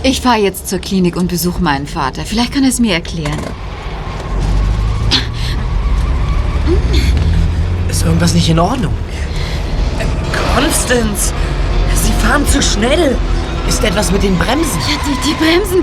[0.04, 2.22] Ich fahre jetzt zur Klinik und besuche meinen Vater.
[2.24, 3.40] Vielleicht kann er es mir erklären.
[7.88, 8.92] Ist irgendwas nicht in Ordnung?
[10.54, 11.32] Constance,
[11.94, 13.16] Sie fahren zu schnell.
[13.66, 14.78] Ist etwas mit den Bremsen?
[14.88, 15.82] Ja, die, die Bremsen,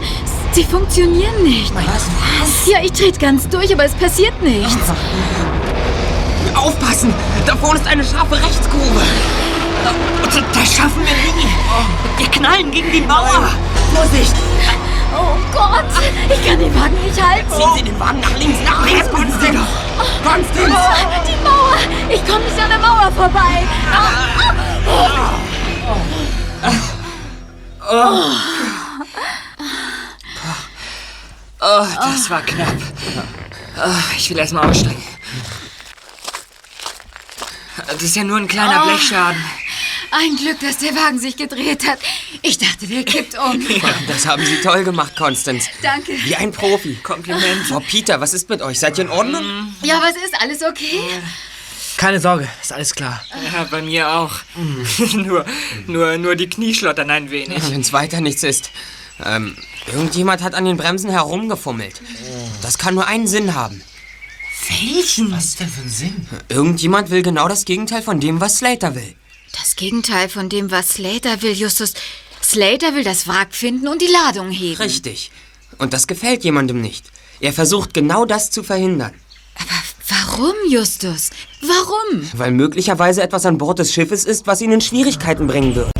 [0.55, 1.75] sie funktionieren nicht.
[1.75, 1.83] Was?
[1.83, 2.65] Was?
[2.65, 4.73] Ja, ich trete ganz durch, aber es passiert nichts.
[6.55, 7.13] Aufpassen!
[7.45, 9.01] Da vorne ist eine scharfe Rechtskurve.
[10.53, 11.49] Das, schaffen wir nie.
[12.17, 13.49] Wir knallen gegen die Mauer.
[13.93, 14.33] Vorsicht!
[15.13, 15.83] Oh Gott,
[16.29, 17.51] ich kann den Wagen nicht halten.
[17.51, 19.59] Ziehen Sie den Wagen nach links, nach links, Constance!
[20.23, 20.73] Constance!
[20.73, 21.77] Oh, die Mauer!
[22.09, 23.63] Ich komme nicht an der Mauer vorbei.
[27.87, 28.64] Oh,
[31.65, 32.75] das war knapp.
[33.77, 35.01] Oh, ich will erst mal aussteigen.
[37.87, 39.43] Das ist ja nur ein kleiner Blechschaden.
[40.11, 41.99] Ein Glück, dass der Wagen sich gedreht hat.
[42.41, 43.65] Ich dachte, der kippt um.
[44.07, 45.69] Das haben Sie toll gemacht, Constance.
[45.81, 46.13] Danke.
[46.23, 46.95] Wie ein Profi.
[47.03, 47.65] Kompliment.
[47.67, 48.79] Frau Peter, was ist mit euch?
[48.79, 49.75] Seid ihr in Ordnung?
[49.81, 50.39] Ja, was ist?
[50.39, 51.01] Alles okay?
[51.97, 53.23] Keine Sorge, ist alles klar.
[53.53, 54.33] Ja, bei mir auch.
[55.13, 55.45] nur,
[55.87, 57.61] nur, nur die Knie schlottern ein wenig.
[57.69, 58.71] Wenn es weiter nichts ist.
[59.23, 59.55] Ähm,
[59.87, 62.01] irgendjemand hat an den Bremsen herumgefummelt.
[62.61, 63.81] Das kann nur einen Sinn haben.
[64.67, 65.31] Welchen?
[65.31, 66.27] Was ist denn für ein Sinn?
[66.49, 69.15] Irgendjemand will genau das Gegenteil von dem, was Slater will.
[69.51, 71.93] Das Gegenteil von dem, was Slater will, Justus.
[72.41, 74.81] Slater will das Wrack finden und die Ladung heben.
[74.81, 75.31] Richtig.
[75.77, 77.05] Und das gefällt jemandem nicht.
[77.39, 79.13] Er versucht genau das zu verhindern.
[80.07, 81.31] Warum, Justus?
[81.61, 82.29] Warum?
[82.33, 85.94] Weil möglicherweise etwas an Bord des Schiffes ist, was ihn in Schwierigkeiten bringen wird.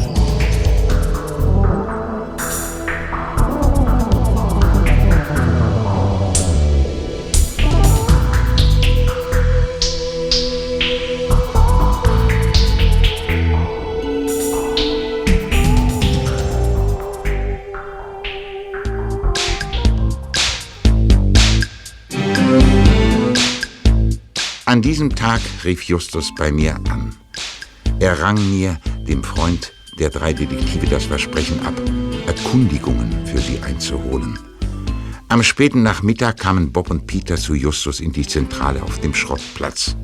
[24.85, 27.15] Diesem Tag rief Justus bei mir an.
[27.99, 31.73] Er rang mir, dem Freund der drei Detektive, das Versprechen ab,
[32.27, 34.37] Erkundigungen für sie einzuholen.
[35.27, 39.95] Am späten Nachmittag kamen Bob und Peter zu Justus in die Zentrale auf dem Schrottplatz.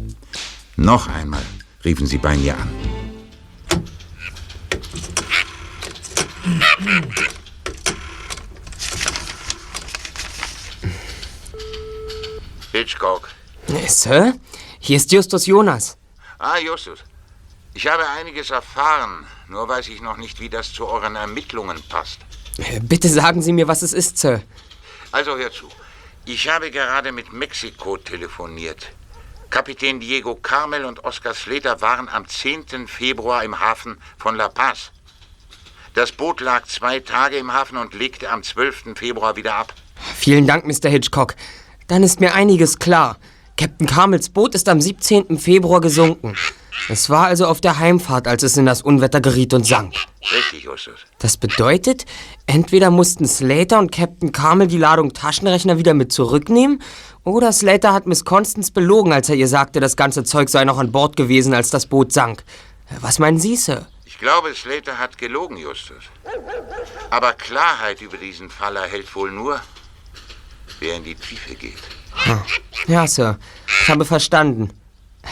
[0.77, 1.43] Noch einmal
[1.85, 2.69] riefen sie bei mir an.
[12.71, 13.29] Hitchcock.
[13.67, 14.33] Äh, Sir?
[14.83, 15.95] Hier ist Justus Jonas.
[16.39, 16.99] Ah, Justus.
[17.75, 22.17] Ich habe einiges erfahren, nur weiß ich noch nicht, wie das zu euren Ermittlungen passt.
[22.57, 24.41] Äh, Bitte sagen Sie mir, was es ist, Sir.
[25.11, 25.69] Also hör zu.
[26.25, 28.87] Ich habe gerade mit Mexiko telefoniert.
[29.51, 32.87] Kapitän Diego Carmel und Oscar Slater waren am 10.
[32.87, 34.91] Februar im Hafen von La Paz.
[35.93, 38.95] Das Boot lag zwei Tage im Hafen und legte am 12.
[38.95, 39.73] Februar wieder ab.
[40.15, 40.89] Vielen Dank, Mr.
[40.89, 41.35] Hitchcock.
[41.87, 43.17] Dann ist mir einiges klar.
[43.61, 45.37] Captain Carmels Boot ist am 17.
[45.37, 46.35] Februar gesunken.
[46.89, 49.93] Es war also auf der Heimfahrt, als es in das Unwetter geriet und sank.
[50.35, 51.01] Richtig, Justus.
[51.19, 52.07] Das bedeutet,
[52.47, 56.81] entweder mussten Slater und Captain Carmel die Ladung Taschenrechner wieder mit zurücknehmen,
[57.23, 60.79] oder Slater hat Miss Constance belogen, als er ihr sagte, das ganze Zeug sei noch
[60.79, 62.43] an Bord gewesen, als das Boot sank.
[62.99, 63.85] Was meinen Sie, Sir?
[64.05, 66.05] Ich glaube, Slater hat gelogen, Justus.
[67.11, 69.61] Aber Klarheit über diesen Fall erhält wohl nur,
[70.79, 72.00] wer in die Tiefe geht.
[72.87, 73.37] Ja, Sir.
[73.83, 74.69] Ich habe verstanden.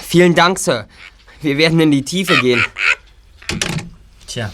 [0.08, 0.88] Vielen Dank, Sir.
[1.42, 2.64] Wir werden in die Tiefe gehen.
[4.28, 4.52] Tja,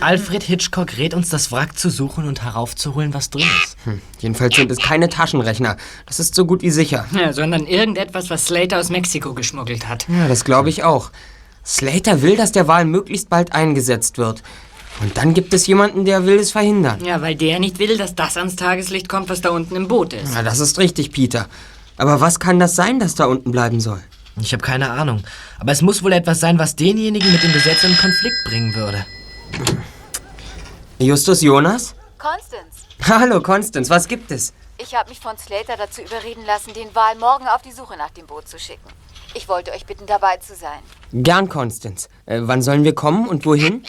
[0.00, 3.76] Alfred Hitchcock rät uns, das Wrack zu suchen und heraufzuholen, was drin ist.
[3.84, 4.00] Hm.
[4.20, 5.76] Jedenfalls sind es keine Taschenrechner.
[6.06, 7.06] Das ist so gut wie sicher.
[7.12, 10.06] Ja, sondern irgendetwas, was Slater aus Mexiko geschmuggelt hat.
[10.08, 11.10] Ja, das glaube ich auch.
[11.66, 14.42] Slater will, dass der Wal möglichst bald eingesetzt wird.
[15.00, 17.04] Und dann gibt es jemanden, der will es verhindern.
[17.04, 20.12] Ja, weil der nicht will, dass das ans Tageslicht kommt, was da unten im Boot
[20.12, 20.34] ist.
[20.34, 21.46] Ja, das ist richtig, Peter.
[21.96, 24.02] Aber was kann das sein, das da unten bleiben soll?
[24.40, 25.22] Ich habe keine Ahnung.
[25.58, 29.04] Aber es muss wohl etwas sein, was denjenigen mit dem Gesetz in Konflikt bringen würde.
[30.98, 31.94] Justus Jonas?
[32.18, 34.52] Constance, Hallo, Constance, was gibt es?
[34.80, 38.10] ich habe mich von Slater dazu überreden lassen, den Wal morgen auf die Suche nach
[38.10, 38.88] dem Boot zu schicken.
[39.34, 40.78] Ich wollte euch bitten, dabei zu sein.
[41.12, 42.08] Gern, Constance.
[42.26, 43.82] Äh, wann sollen wir kommen und wohin?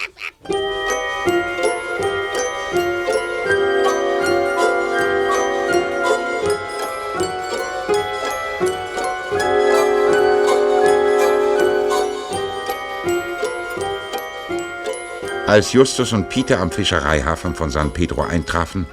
[15.49, 18.85] Als Justus und Peter am Fischereihafen von San Pedro eintrafen,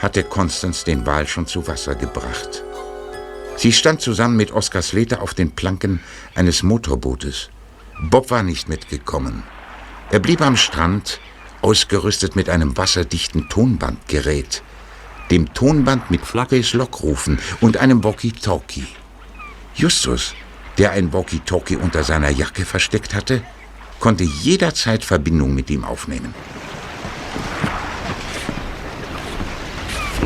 [0.00, 2.64] hatte Constance den Wal schon zu Wasser gebracht.
[3.56, 6.00] Sie stand zusammen mit Oskar Slater auf den Planken
[6.34, 7.50] eines Motorbootes.
[8.00, 9.44] Bob war nicht mitgekommen.
[10.10, 11.20] Er blieb am Strand,
[11.60, 14.64] ausgerüstet mit einem wasserdichten Tonbandgerät,
[15.30, 18.88] dem Tonband mit Flackes Lockrufen und einem Walkie-Talkie.
[19.76, 20.34] Justus,
[20.78, 23.40] der ein Walkie-Talkie unter seiner Jacke versteckt hatte,
[24.02, 26.34] konnte jederzeit Verbindung mit ihm aufnehmen.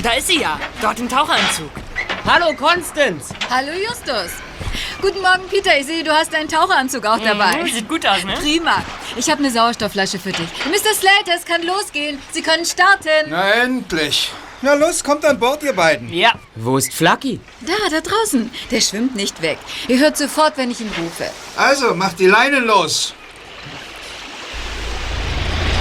[0.03, 1.71] Da ist sie ja, dort im Taucheranzug.
[2.25, 3.35] Hallo, Constance!
[3.51, 4.33] Hallo, Justus.
[5.03, 5.79] Guten Morgen, Peter.
[5.79, 7.63] Ich sehe, du hast deinen Taucheranzug auch dabei.
[7.63, 8.33] Mhm, sieht gut aus, ne?
[8.41, 8.83] Prima.
[9.15, 10.49] Ich habe eine Sauerstoffflasche für dich.
[10.65, 10.95] Mr.
[10.95, 12.19] Slater, es kann losgehen.
[12.33, 13.29] Sie können starten.
[13.29, 14.33] Na endlich.
[14.63, 16.11] Na los, kommt an Bord, ihr beiden.
[16.15, 16.33] Ja.
[16.55, 17.41] Wo ist Flucky?
[17.61, 18.51] Da, da draußen.
[18.71, 19.59] Der schwimmt nicht weg.
[19.87, 21.31] Ihr hört sofort, wenn ich ihn rufe.
[21.59, 23.15] Also, macht die Leinen los.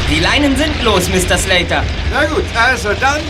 [0.10, 1.38] Die Leinen sind los, Mr.
[1.38, 1.84] Slater.
[2.12, 3.22] Na gut, also dann.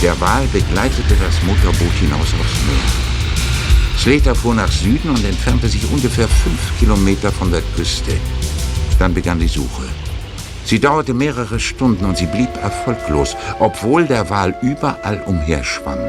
[0.00, 3.98] Der Wal begleitete das Motorboot hinaus aufs Meer.
[3.98, 8.12] Slater fuhr nach Süden und entfernte sich ungefähr fünf Kilometer von der Küste.
[9.00, 10.05] Dann begann die Suche.
[10.66, 16.00] Sie dauerte mehrere Stunden und sie blieb erfolglos, obwohl der Wal überall umherschwamm.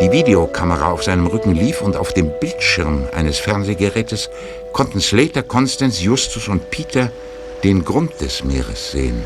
[0.00, 4.30] Die Videokamera auf seinem Rücken lief und auf dem Bildschirm eines Fernsehgerätes
[4.72, 7.12] konnten Slater, Constance, Justus und Peter
[7.62, 9.22] den Grund des Meeres sehen.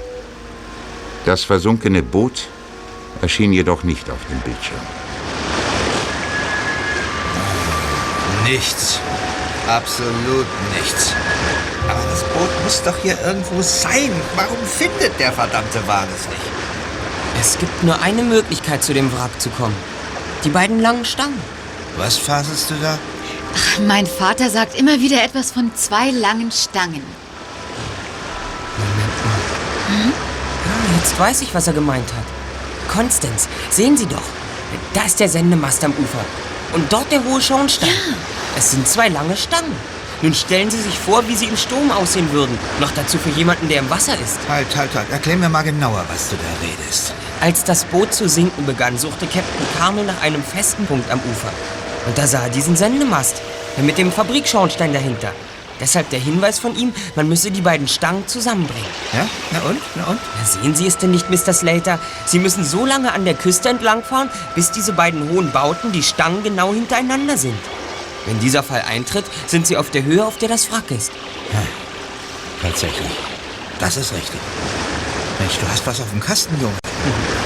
[1.24, 2.48] Das versunkene Boot
[3.22, 4.80] erschien jedoch nicht auf dem Bildschirm.
[8.44, 8.98] Nichts.
[9.68, 11.14] Absolut nichts.
[11.88, 14.10] Aber das Boot muss doch hier irgendwo sein.
[14.36, 16.40] Warum findet der verdammte Wal es nicht?
[17.40, 19.74] Es gibt nur eine Möglichkeit, zu dem Wrack zu kommen.
[20.44, 21.40] Die beiden langen Stangen.
[21.96, 22.98] Was faselst du da?
[23.54, 27.02] Ach, mein Vater sagt immer wieder etwas von zwei langen Stangen.
[29.88, 32.24] Ah, jetzt weiß ich, was er gemeint hat.
[32.88, 34.22] Constance, sehen Sie doch.
[34.94, 36.24] Da ist der Sendemast am Ufer.
[36.72, 37.90] Und dort der hohe Schornstein.
[38.56, 39.74] Es sind zwei lange Stangen.
[40.22, 42.58] Nun stellen Sie sich vor, wie sie im Sturm aussehen würden.
[42.78, 44.38] Noch dazu für jemanden, der im Wasser ist.
[44.48, 45.10] Halt, halt, halt.
[45.10, 47.14] Erklär mir mal genauer, was du da redest.
[47.40, 51.50] Als das Boot zu sinken begann, suchte Captain Carmel nach einem festen Punkt am Ufer.
[52.06, 53.40] Und da sah er diesen Sendemast.
[53.78, 55.32] Mit dem Fabrikschornstein dahinter.
[55.80, 58.90] Deshalb der Hinweis von ihm, man müsse die beiden Stangen zusammenbringen.
[59.14, 59.26] Ja?
[59.52, 59.80] Na und?
[59.94, 60.20] Na und?
[60.38, 61.54] Na, sehen Sie es denn nicht, Mr.
[61.54, 61.98] Slater?
[62.26, 66.42] Sie müssen so lange an der Küste entlangfahren, bis diese beiden hohen Bauten, die Stangen,
[66.42, 67.58] genau hintereinander sind.
[68.26, 71.10] Wenn dieser Fall eintritt, sind Sie auf der Höhe, auf der das Wrack ist.
[71.52, 71.62] Ja,
[72.62, 73.10] tatsächlich.
[73.78, 74.40] Das ist richtig.
[75.38, 76.76] Mensch, du hast was auf dem Kasten, Junge.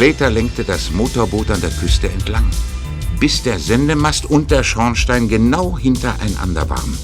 [0.00, 2.50] Slater lenkte das Motorboot an der Küste entlang,
[3.18, 6.98] bis der Sendemast und der Schornstein genau hintereinander waren.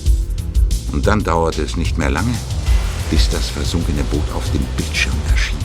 [0.93, 2.35] Und dann dauerte es nicht mehr lange,
[3.11, 5.59] bis das versunkene Boot auf dem Bildschirm erschien.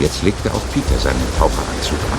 [0.00, 2.18] Jetzt legte auch Peter seinen Taucheranzug an.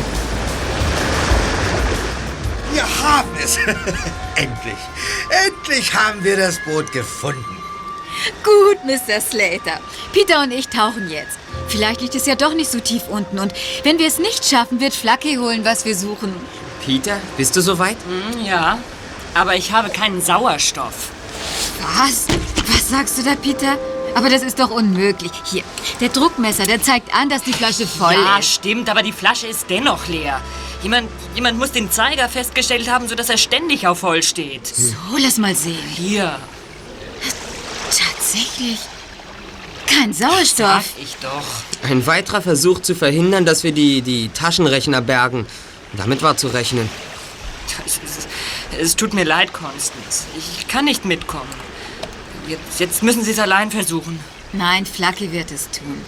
[2.71, 3.57] Wir haben es.
[4.35, 4.79] Endlich.
[5.47, 7.57] Endlich haben wir das Boot gefunden.
[8.41, 9.19] Gut, Mr.
[9.19, 9.81] Slater.
[10.13, 11.39] Peter und ich tauchen jetzt.
[11.67, 13.39] Vielleicht liegt es ja doch nicht so tief unten.
[13.39, 13.53] Und
[13.83, 16.33] wenn wir es nicht schaffen, wird Flacky holen, was wir suchen.
[16.85, 17.97] Peter, bist du soweit?
[18.07, 18.77] Hm, ja,
[19.33, 21.09] aber ich habe keinen Sauerstoff.
[21.97, 22.27] Was?
[22.67, 23.77] Was sagst du da, Peter?
[24.15, 25.31] Aber das ist doch unmöglich.
[25.43, 25.63] Hier,
[25.99, 28.53] der Druckmesser, der zeigt an, dass die Flasche voll ja, ist.
[28.53, 30.39] stimmt, aber die Flasche ist dennoch leer.
[30.83, 34.67] Jemand, jemand muss den Zeiger festgestellt haben, sodass er ständig auf voll steht.
[34.67, 35.83] So, lass mal sehen.
[35.95, 36.39] Hier.
[37.89, 38.79] Tatsächlich.
[39.97, 40.83] Kein Sauerstoff.
[40.83, 41.89] Sag ich doch.
[41.89, 45.45] Ein weiterer Versuch zu verhindern, dass wir die, die Taschenrechner bergen.
[45.93, 46.89] Damit war zu rechnen.
[47.85, 48.27] Es, es,
[48.79, 50.25] es tut mir leid, Constance.
[50.37, 51.49] Ich kann nicht mitkommen.
[52.47, 54.19] Jetzt, jetzt müssen Sie es allein versuchen.
[54.53, 56.01] Nein, Flacky wird es tun.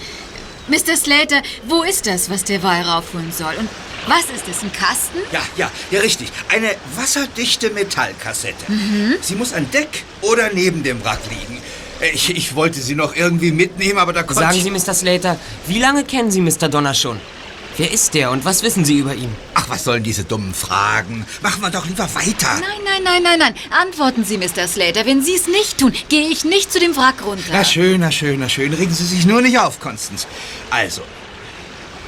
[0.68, 0.98] Mr.
[0.98, 3.56] Slater, wo ist das, was der Wal raufholen soll?
[3.58, 3.70] Und
[4.06, 5.20] was ist es, ein Kasten?
[5.32, 6.30] Ja, ja, ja, richtig.
[6.50, 8.70] Eine wasserdichte Metallkassette.
[8.72, 9.16] Mhm.
[9.22, 11.57] Sie muss an Deck oder neben dem Wrack liegen.
[12.14, 14.62] Ich, ich wollte sie noch irgendwie mitnehmen, aber da konnte Sagen.
[14.62, 14.94] Sie, Mr.
[14.94, 16.70] Slater, wie lange kennen Sie Mr.
[16.70, 17.20] Donner schon?
[17.78, 19.30] Wer ist der und was wissen Sie über ihn?
[19.54, 21.28] Ach, was sollen diese dummen Fragen?
[21.44, 22.56] Machen wir doch lieber weiter.
[22.60, 23.56] Nein, nein, nein, nein, nein.
[23.70, 24.68] Antworten Sie, Mr.
[24.68, 25.06] Slater.
[25.06, 27.44] Wenn Sie es nicht tun, gehe ich nicht zu dem Wrack runter.
[27.52, 28.74] Na schön, na schön, na schön.
[28.74, 30.26] Regen Sie sich nur nicht auf, Konstanz.
[30.72, 31.04] Also,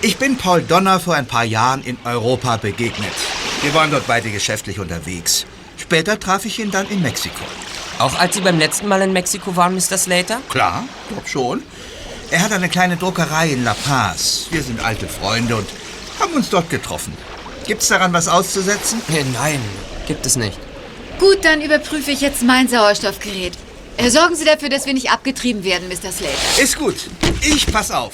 [0.02, 3.14] ich bin Paul Donner vor ein paar Jahren in Europa begegnet.
[3.62, 5.46] Wir waren dort beide geschäftlich unterwegs.
[5.78, 7.44] Später traf ich ihn dann in Mexiko.
[8.00, 9.98] Auch als Sie beim letzten Mal in Mexiko waren, Mr.
[9.98, 10.40] Slater?
[10.50, 11.64] Klar, glaub schon.
[12.32, 14.48] Er hat eine kleine Druckerei in La Paz.
[14.52, 15.68] Wir sind alte Freunde und
[16.20, 17.16] haben uns dort getroffen.
[17.68, 19.02] Gibt's daran was auszusetzen?
[19.10, 19.60] Äh, Nein,
[20.08, 20.58] gibt es nicht.
[21.20, 23.54] Gut, dann überprüfe ich jetzt mein Sauerstoffgerät.
[23.98, 26.12] Äh, Sorgen Sie dafür, dass wir nicht abgetrieben werden, Mr.
[26.12, 26.62] Slater.
[26.64, 26.96] Ist gut.
[27.42, 28.14] Ich pass auf.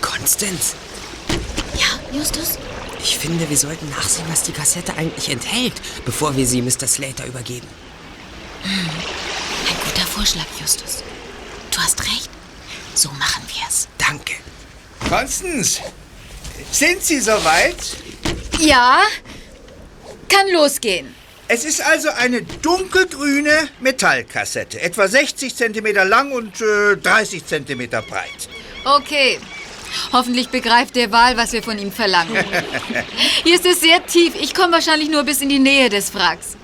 [0.00, 0.74] Constance,
[1.74, 2.58] Ja, Justus?
[3.02, 5.74] Ich finde, wir sollten nachsehen, was die Kassette eigentlich enthält,
[6.04, 6.86] bevor wir sie Mr.
[6.86, 7.66] Slater übergeben.
[8.64, 11.02] Ein guter Vorschlag, Justus.
[11.70, 12.30] Du hast recht.
[12.94, 13.88] So machen wir's.
[13.98, 14.34] Danke.
[15.08, 15.80] Konstanz,
[16.70, 17.76] sind Sie soweit?
[18.60, 19.00] Ja,
[20.28, 21.14] kann losgehen.
[21.48, 28.48] Es ist also eine dunkelgrüne Metallkassette, etwa 60 cm lang und äh, 30 cm breit.
[28.84, 29.38] Okay.
[30.12, 32.36] Hoffentlich begreift der Wal, was wir von ihm verlangen.
[33.44, 34.34] Hier ist es sehr tief.
[34.40, 36.56] Ich komme wahrscheinlich nur bis in die Nähe des Wracks.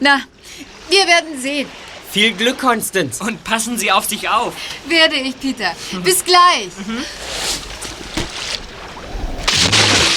[0.00, 0.20] Na,
[0.88, 1.68] wir werden sehen.
[2.10, 3.22] Viel Glück, Constance.
[3.22, 4.54] Und passen Sie auf sich auf.
[4.86, 5.72] Werde ich, Peter.
[6.02, 6.70] Bis gleich.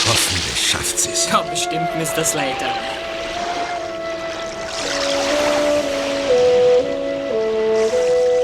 [0.08, 1.28] Hoffentlich schafft sie's.
[1.30, 2.26] Ja, bestimmt, Mr.
[2.26, 2.74] Slater.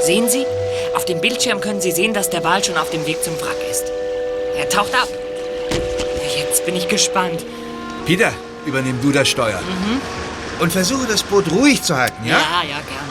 [0.05, 0.45] Sehen Sie?
[1.09, 3.57] Auf dem Bildschirm können Sie sehen, dass der Wal schon auf dem Weg zum Wrack
[3.71, 3.85] ist.
[4.55, 5.07] Er taucht ab.
[6.37, 7.43] Jetzt bin ich gespannt.
[8.05, 8.31] Peter,
[8.67, 9.59] übernimm du das Steuer.
[10.59, 12.33] Und versuche das Boot ruhig zu halten, ja?
[12.33, 13.09] Ja, ja, gerne.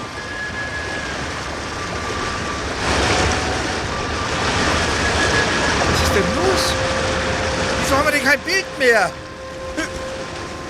[5.91, 6.73] Was ist denn los?
[7.83, 9.11] Wieso haben wir denn kein Bild mehr?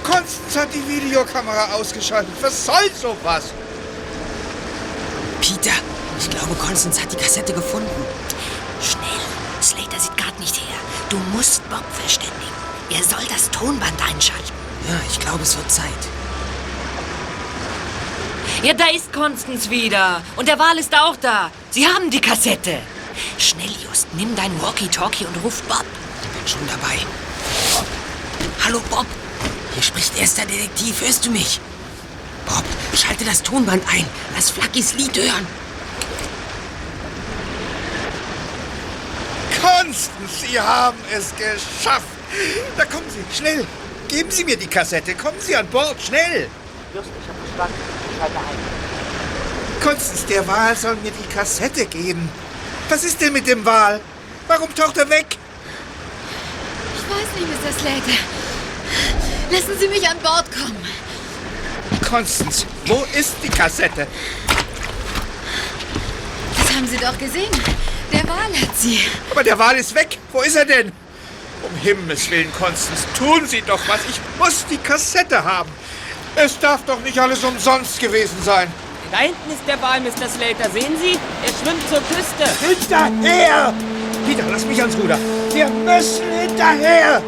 [0.03, 2.33] Konstanz hat die Videokamera ausgeschaltet.
[2.41, 3.53] Was soll sowas?
[5.43, 5.77] Peter,
[6.19, 7.91] ich glaube, Constance hat die Kassette gefunden.
[8.83, 9.63] Schnell.
[9.63, 10.77] Slater sieht gerade nicht her.
[11.09, 12.53] Du musst Bob verständigen.
[12.91, 14.53] Er soll das Tonband einschalten.
[14.89, 15.85] Ja, ich glaube, es wird Zeit.
[18.63, 20.23] Ja, da ist Constance wieder.
[20.37, 21.51] Und der Wal ist auch da.
[21.71, 22.79] Sie haben die Kassette.
[23.39, 25.85] Schnell, Just, nimm dein Walkie-Talkie und ruf Bob.
[26.23, 26.97] Ich bin schon dabei.
[28.65, 29.07] Hallo, Bob.
[29.75, 31.01] Hier spricht erster Detektiv.
[31.01, 31.61] Hörst du mich?
[32.47, 32.65] Bob,
[32.97, 34.07] schalte das Tonband ein.
[34.35, 35.47] Lass Flackys Lied hören.
[39.69, 40.11] Konstanz,
[40.41, 42.07] Sie haben es geschafft.
[42.77, 43.67] Da kommen Sie, schnell.
[44.09, 45.15] Geben Sie mir die Kassette.
[45.15, 46.49] Kommen Sie an Bord, schnell.
[46.95, 47.75] Just, ich hab verstanden.
[48.19, 49.83] Schalte ein.
[49.83, 52.29] Konstanz, der Wal soll mir die Kassette geben.
[52.89, 54.01] Was ist denn mit dem Wal?
[54.47, 55.27] Warum taucht er weg?
[56.97, 57.73] Ich weiß nicht, Mr.
[57.79, 58.19] Slater.
[59.51, 60.87] Lassen Sie mich an Bord kommen.
[62.09, 64.07] Konstanz, wo ist die Kassette?
[66.57, 67.51] Das haben Sie doch gesehen.
[68.13, 69.01] Der Wal hat sie.
[69.31, 70.19] Aber der Wal ist weg.
[70.33, 70.93] Wo ist er denn?
[71.63, 74.01] Um Himmels Willen, Konstanz, tun Sie doch was.
[74.09, 75.71] Ich muss die Kassette haben.
[76.37, 78.69] Es darf doch nicht alles umsonst gewesen sein.
[79.11, 80.29] Da hinten ist der Wal, Mr.
[80.29, 80.71] Slater.
[80.71, 81.19] Sehen Sie?
[81.43, 82.45] Er schwimmt zur Küste.
[82.67, 83.73] Hinterher!
[84.27, 85.19] Peter, lass mich ans Ruder.
[85.53, 87.23] Wir müssen hinterher!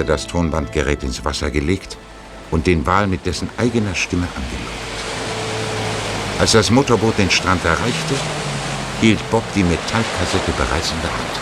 [0.00, 1.98] Hatte das Tonbandgerät ins Wasser gelegt
[2.50, 4.98] und den Wal mit dessen eigener Stimme angelockt.
[6.38, 8.14] Als das Motorboot den Strand erreichte,
[9.02, 11.36] hielt Bob die Metallkassette bereits in der Hand.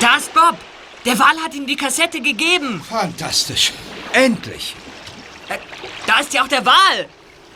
[0.00, 0.56] Da ist Bob.
[1.04, 2.82] Der Wal hat ihm die Kassette gegeben.
[2.88, 3.72] Fantastisch.
[4.12, 4.74] Endlich.
[5.50, 5.58] Äh,
[6.06, 7.06] Da ist ja auch der Wal.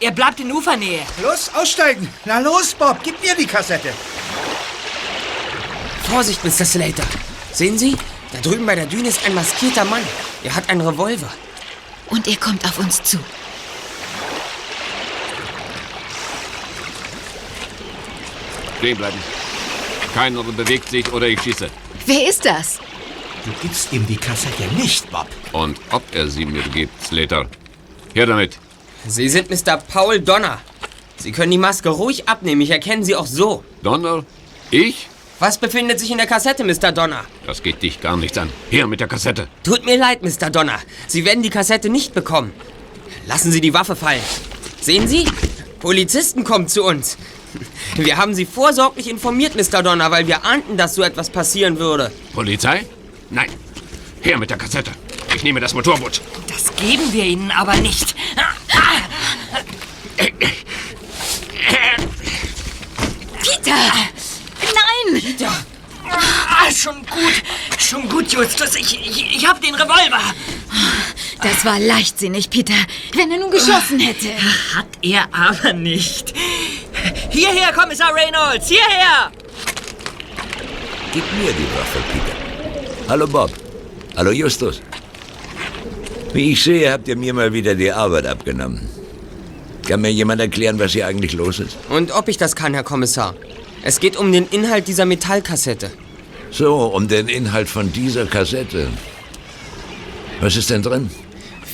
[0.02, 1.02] Er bleibt in Ufernähe.
[1.22, 2.08] Los, aussteigen.
[2.24, 3.92] Na los, Bob, gib mir die Kassette.
[6.04, 6.64] Vorsicht, Mr.
[6.64, 7.04] Slater.
[7.52, 7.96] Sehen Sie?
[8.32, 10.02] Da drüben bei der Düne ist ein maskierter Mann.
[10.42, 11.30] Er hat einen Revolver.
[12.08, 13.18] Und er kommt auf uns zu.
[18.78, 19.18] Stehen bleiben.
[20.14, 21.68] Keiner bewegt sich oder ich schieße.
[22.06, 22.78] Wer ist das?
[23.44, 25.28] Du gibst ihm die Kassette nicht, Bob.
[25.52, 27.46] Und ob er sie mir gibt, Slater.
[28.14, 28.58] Her damit.
[29.06, 29.76] Sie sind Mr.
[29.78, 30.60] Paul Donner.
[31.16, 32.60] Sie können die Maske ruhig abnehmen.
[32.60, 33.64] Ich erkenne Sie auch so.
[33.82, 34.24] Donner?
[34.70, 35.08] Ich?
[35.38, 36.92] Was befindet sich in der Kassette, Mr.
[36.92, 37.24] Donner?
[37.46, 38.50] Das geht dich gar nichts an.
[38.70, 39.48] Her mit der Kassette.
[39.62, 40.50] Tut mir leid, Mr.
[40.50, 40.78] Donner.
[41.06, 42.52] Sie werden die Kassette nicht bekommen.
[43.26, 44.22] Lassen Sie die Waffe fallen.
[44.80, 45.26] Sehen Sie?
[45.80, 47.16] Polizisten kommen zu uns.
[47.96, 49.82] Wir haben Sie vorsorglich informiert, Mr.
[49.82, 52.12] Donner, weil wir ahnten, dass so etwas passieren würde.
[52.34, 52.86] Polizei?
[53.30, 53.50] Nein.
[54.20, 54.90] Her mit der Kassette.
[55.34, 56.20] Ich nehme das Motorboot.
[56.48, 58.14] Das geben wir ihnen aber nicht.
[63.62, 63.76] Peter!
[64.62, 65.20] Nein!
[65.20, 65.52] Peter!
[66.08, 67.42] Ah, schon gut.
[67.78, 68.76] Schon gut, Justus.
[68.76, 70.20] Ich, ich, ich hab den Revolver.
[71.42, 72.74] Das war leichtsinnig, Peter.
[73.14, 74.28] Wenn er nun geschossen hätte.
[74.74, 76.34] Hat er aber nicht.
[77.30, 79.30] Hierher, Kommissar Reynolds, hierher!
[81.12, 83.08] Gib mir die Waffe, Peter.
[83.08, 83.50] Hallo Bob.
[84.16, 84.80] Hallo Justus.
[86.32, 88.88] Wie ich sehe, habt ihr mir mal wieder die Arbeit abgenommen.
[89.88, 91.76] Kann mir jemand erklären, was hier eigentlich los ist?
[91.88, 93.34] Und ob ich das kann, Herr Kommissar.
[93.82, 95.90] Es geht um den Inhalt dieser Metallkassette.
[96.50, 98.88] So, um den Inhalt von dieser Kassette.
[100.40, 101.10] Was ist denn drin?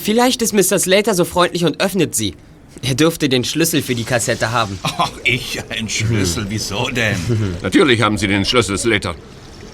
[0.03, 0.79] Vielleicht ist Mr.
[0.79, 2.35] Slater so freundlich und öffnet sie.
[2.83, 4.79] Er dürfte den Schlüssel für die Kassette haben.
[4.83, 6.47] Ach, ich ein Schlüssel.
[6.49, 7.17] Wieso denn?
[7.63, 9.15] Natürlich haben Sie den Schlüssel, Slater.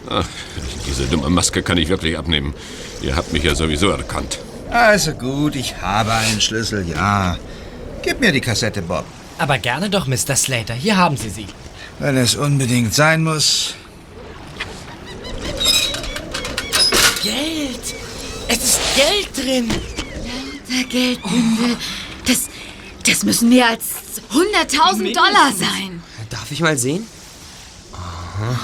[0.09, 0.26] Ach,
[0.87, 2.55] diese dumme Maske kann ich wirklich abnehmen.
[3.03, 4.39] Ihr habt mich ja sowieso erkannt.
[4.70, 7.37] Also gut, ich habe einen Schlüssel, ja.
[8.03, 9.05] Gib mir die Kassette, Bob.
[9.39, 10.37] Aber gerne doch, Mr.
[10.37, 10.74] Slater.
[10.74, 11.47] Hier haben Sie sie.
[12.03, 13.74] Wenn es unbedingt sein muss.
[17.22, 17.94] Geld!
[18.48, 19.70] Es ist Geld drin!
[20.68, 21.76] Der Geldbündel.
[22.26, 22.48] Das,
[23.07, 23.84] das müssen mehr als
[24.32, 26.03] 100.000 Dollar sein.
[26.28, 27.07] Darf ich mal sehen?
[27.92, 28.59] Aha.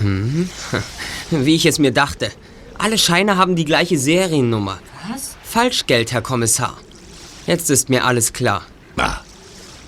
[0.00, 0.50] Hm.
[1.30, 2.32] Wie ich es mir dachte.
[2.76, 4.78] Alle Scheine haben die gleiche Seriennummer.
[5.10, 5.36] Was?
[5.42, 6.76] Falschgeld, Herr Kommissar.
[7.46, 8.66] Jetzt ist mir alles klar.
[8.98, 9.20] Ah,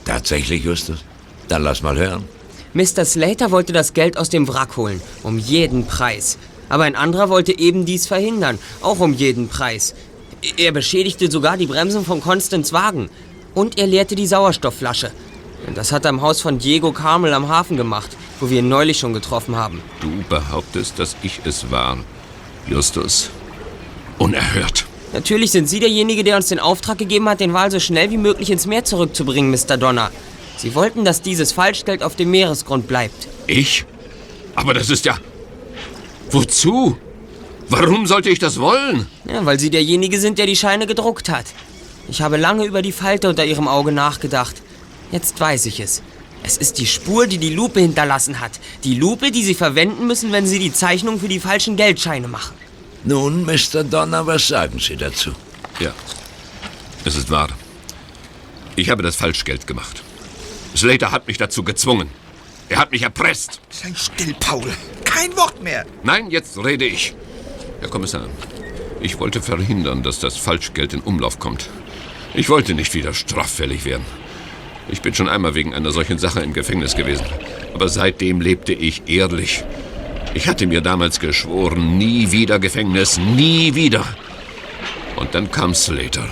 [0.06, 1.04] tatsächlich, Justus?
[1.48, 2.24] Dann lass mal hören.
[2.74, 3.04] Mr.
[3.04, 6.38] Slater wollte das Geld aus dem Wrack holen, um jeden Preis.
[6.68, 9.94] Aber ein anderer wollte eben dies verhindern, auch um jeden Preis.
[10.56, 13.10] Er beschädigte sogar die Bremsen von Constance Wagen.
[13.54, 15.12] Und er leerte die Sauerstoffflasche.
[15.76, 18.10] Das hat er im Haus von Diego Carmel am Hafen gemacht,
[18.40, 19.80] wo wir ihn neulich schon getroffen haben.
[20.00, 21.96] Du behauptest, dass ich es war.
[22.66, 23.30] Justus.
[24.18, 24.84] Unerhört.
[25.12, 28.16] Natürlich sind Sie derjenige, der uns den Auftrag gegeben hat, den Wal so schnell wie
[28.16, 29.76] möglich ins Meer zurückzubringen, Mr.
[29.76, 30.10] Donner.
[30.57, 33.28] Sie wollten, dass dieses Falschgeld auf dem Meeresgrund bleibt.
[33.46, 33.84] Ich?
[34.55, 35.18] Aber das ist ja.
[36.30, 36.96] Wozu?
[37.68, 39.07] Warum sollte ich das wollen?
[39.26, 41.46] Ja, weil Sie derjenige sind, der die Scheine gedruckt hat.
[42.09, 44.57] Ich habe lange über die Falte unter Ihrem Auge nachgedacht.
[45.11, 46.02] Jetzt weiß ich es.
[46.42, 48.52] Es ist die Spur, die die Lupe hinterlassen hat.
[48.84, 52.55] Die Lupe, die Sie verwenden müssen, wenn Sie die Zeichnung für die falschen Geldscheine machen.
[53.05, 53.82] Nun, Mr.
[53.84, 55.30] Donner, was sagen Sie dazu?
[55.80, 55.92] Ja,
[57.05, 57.48] es ist wahr.
[58.76, 60.02] Ich habe das Falschgeld gemacht.
[60.76, 62.08] Slater hat mich dazu gezwungen.
[62.68, 63.60] Er hat mich erpresst.
[63.70, 64.70] Sei still, Paul.
[65.04, 65.84] Kein Wort mehr.
[66.02, 67.14] Nein, jetzt rede ich.
[67.80, 68.26] Herr Kommissar,
[69.00, 71.68] ich wollte verhindern, dass das Falschgeld in Umlauf kommt.
[72.34, 74.04] Ich wollte nicht wieder straffällig werden.
[74.88, 77.26] Ich bin schon einmal wegen einer solchen Sache im Gefängnis gewesen.
[77.74, 79.62] Aber seitdem lebte ich ehrlich.
[80.34, 84.04] Ich hatte mir damals geschworen, nie wieder Gefängnis, nie wieder.
[85.16, 86.28] Und dann kam Slater.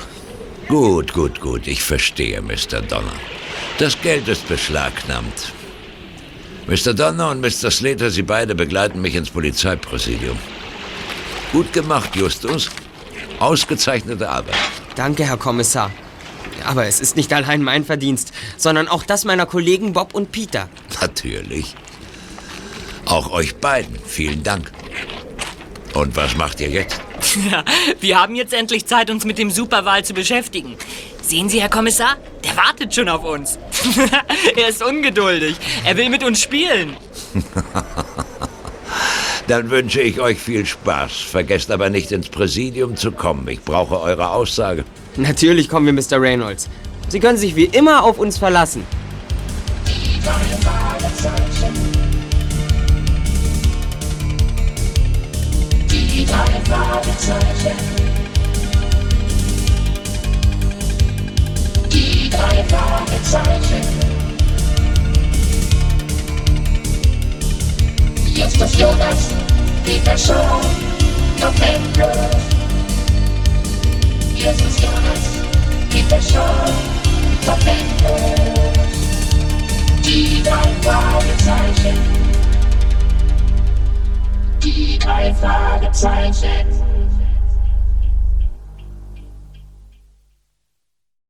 [0.69, 1.67] Gut, gut, gut.
[1.67, 2.83] Ich verstehe, Mr.
[2.83, 3.13] Donner.
[3.83, 5.53] Das Geld ist beschlagnahmt.
[6.69, 6.95] Mr.
[6.95, 7.69] Donner und Mr.
[7.69, 10.39] Slater, Sie beide begleiten mich ins Polizeipräsidium.
[11.51, 12.71] Gut gemacht, Justus.
[13.41, 14.55] Ausgezeichnete Arbeit.
[14.95, 15.91] Danke, Herr Kommissar.
[16.65, 20.69] Aber es ist nicht allein mein Verdienst, sondern auch das meiner Kollegen Bob und Peter.
[21.01, 21.75] Natürlich.
[23.07, 23.99] Auch euch beiden.
[24.07, 24.71] Vielen Dank.
[25.93, 27.01] Und was macht ihr jetzt?
[27.51, 27.65] Ja,
[28.01, 30.77] wir haben jetzt endlich Zeit, uns mit dem Superwahl zu beschäftigen.
[31.23, 32.17] Sehen Sie, Herr Kommissar?
[32.45, 33.59] Der wartet schon auf uns.
[34.57, 35.57] er ist ungeduldig.
[35.85, 36.97] Er will mit uns spielen.
[39.47, 41.13] Dann wünsche ich euch viel Spaß.
[41.13, 43.47] Vergesst aber nicht ins Präsidium zu kommen.
[43.49, 44.85] Ich brauche eure Aussage.
[45.17, 46.21] Natürlich kommen wir, Mr.
[46.21, 46.69] Reynolds.
[47.09, 48.85] Sie können sich wie immer auf uns verlassen.
[49.87, 50.33] Die drei
[56.65, 58.02] Fragezeichen.
[62.33, 63.83] Drei Fragezeichen.
[68.35, 69.29] Justus Jonas,
[69.85, 70.61] Peter Shaw,
[71.41, 72.43] Bob Andrews.
[74.35, 75.23] Justus Jonas,
[75.91, 76.73] Peter Shaw,
[77.47, 78.83] Bob Andrews.
[80.05, 81.99] Die drei Fragezeichen.
[84.63, 86.92] Die drei Fragezeichen.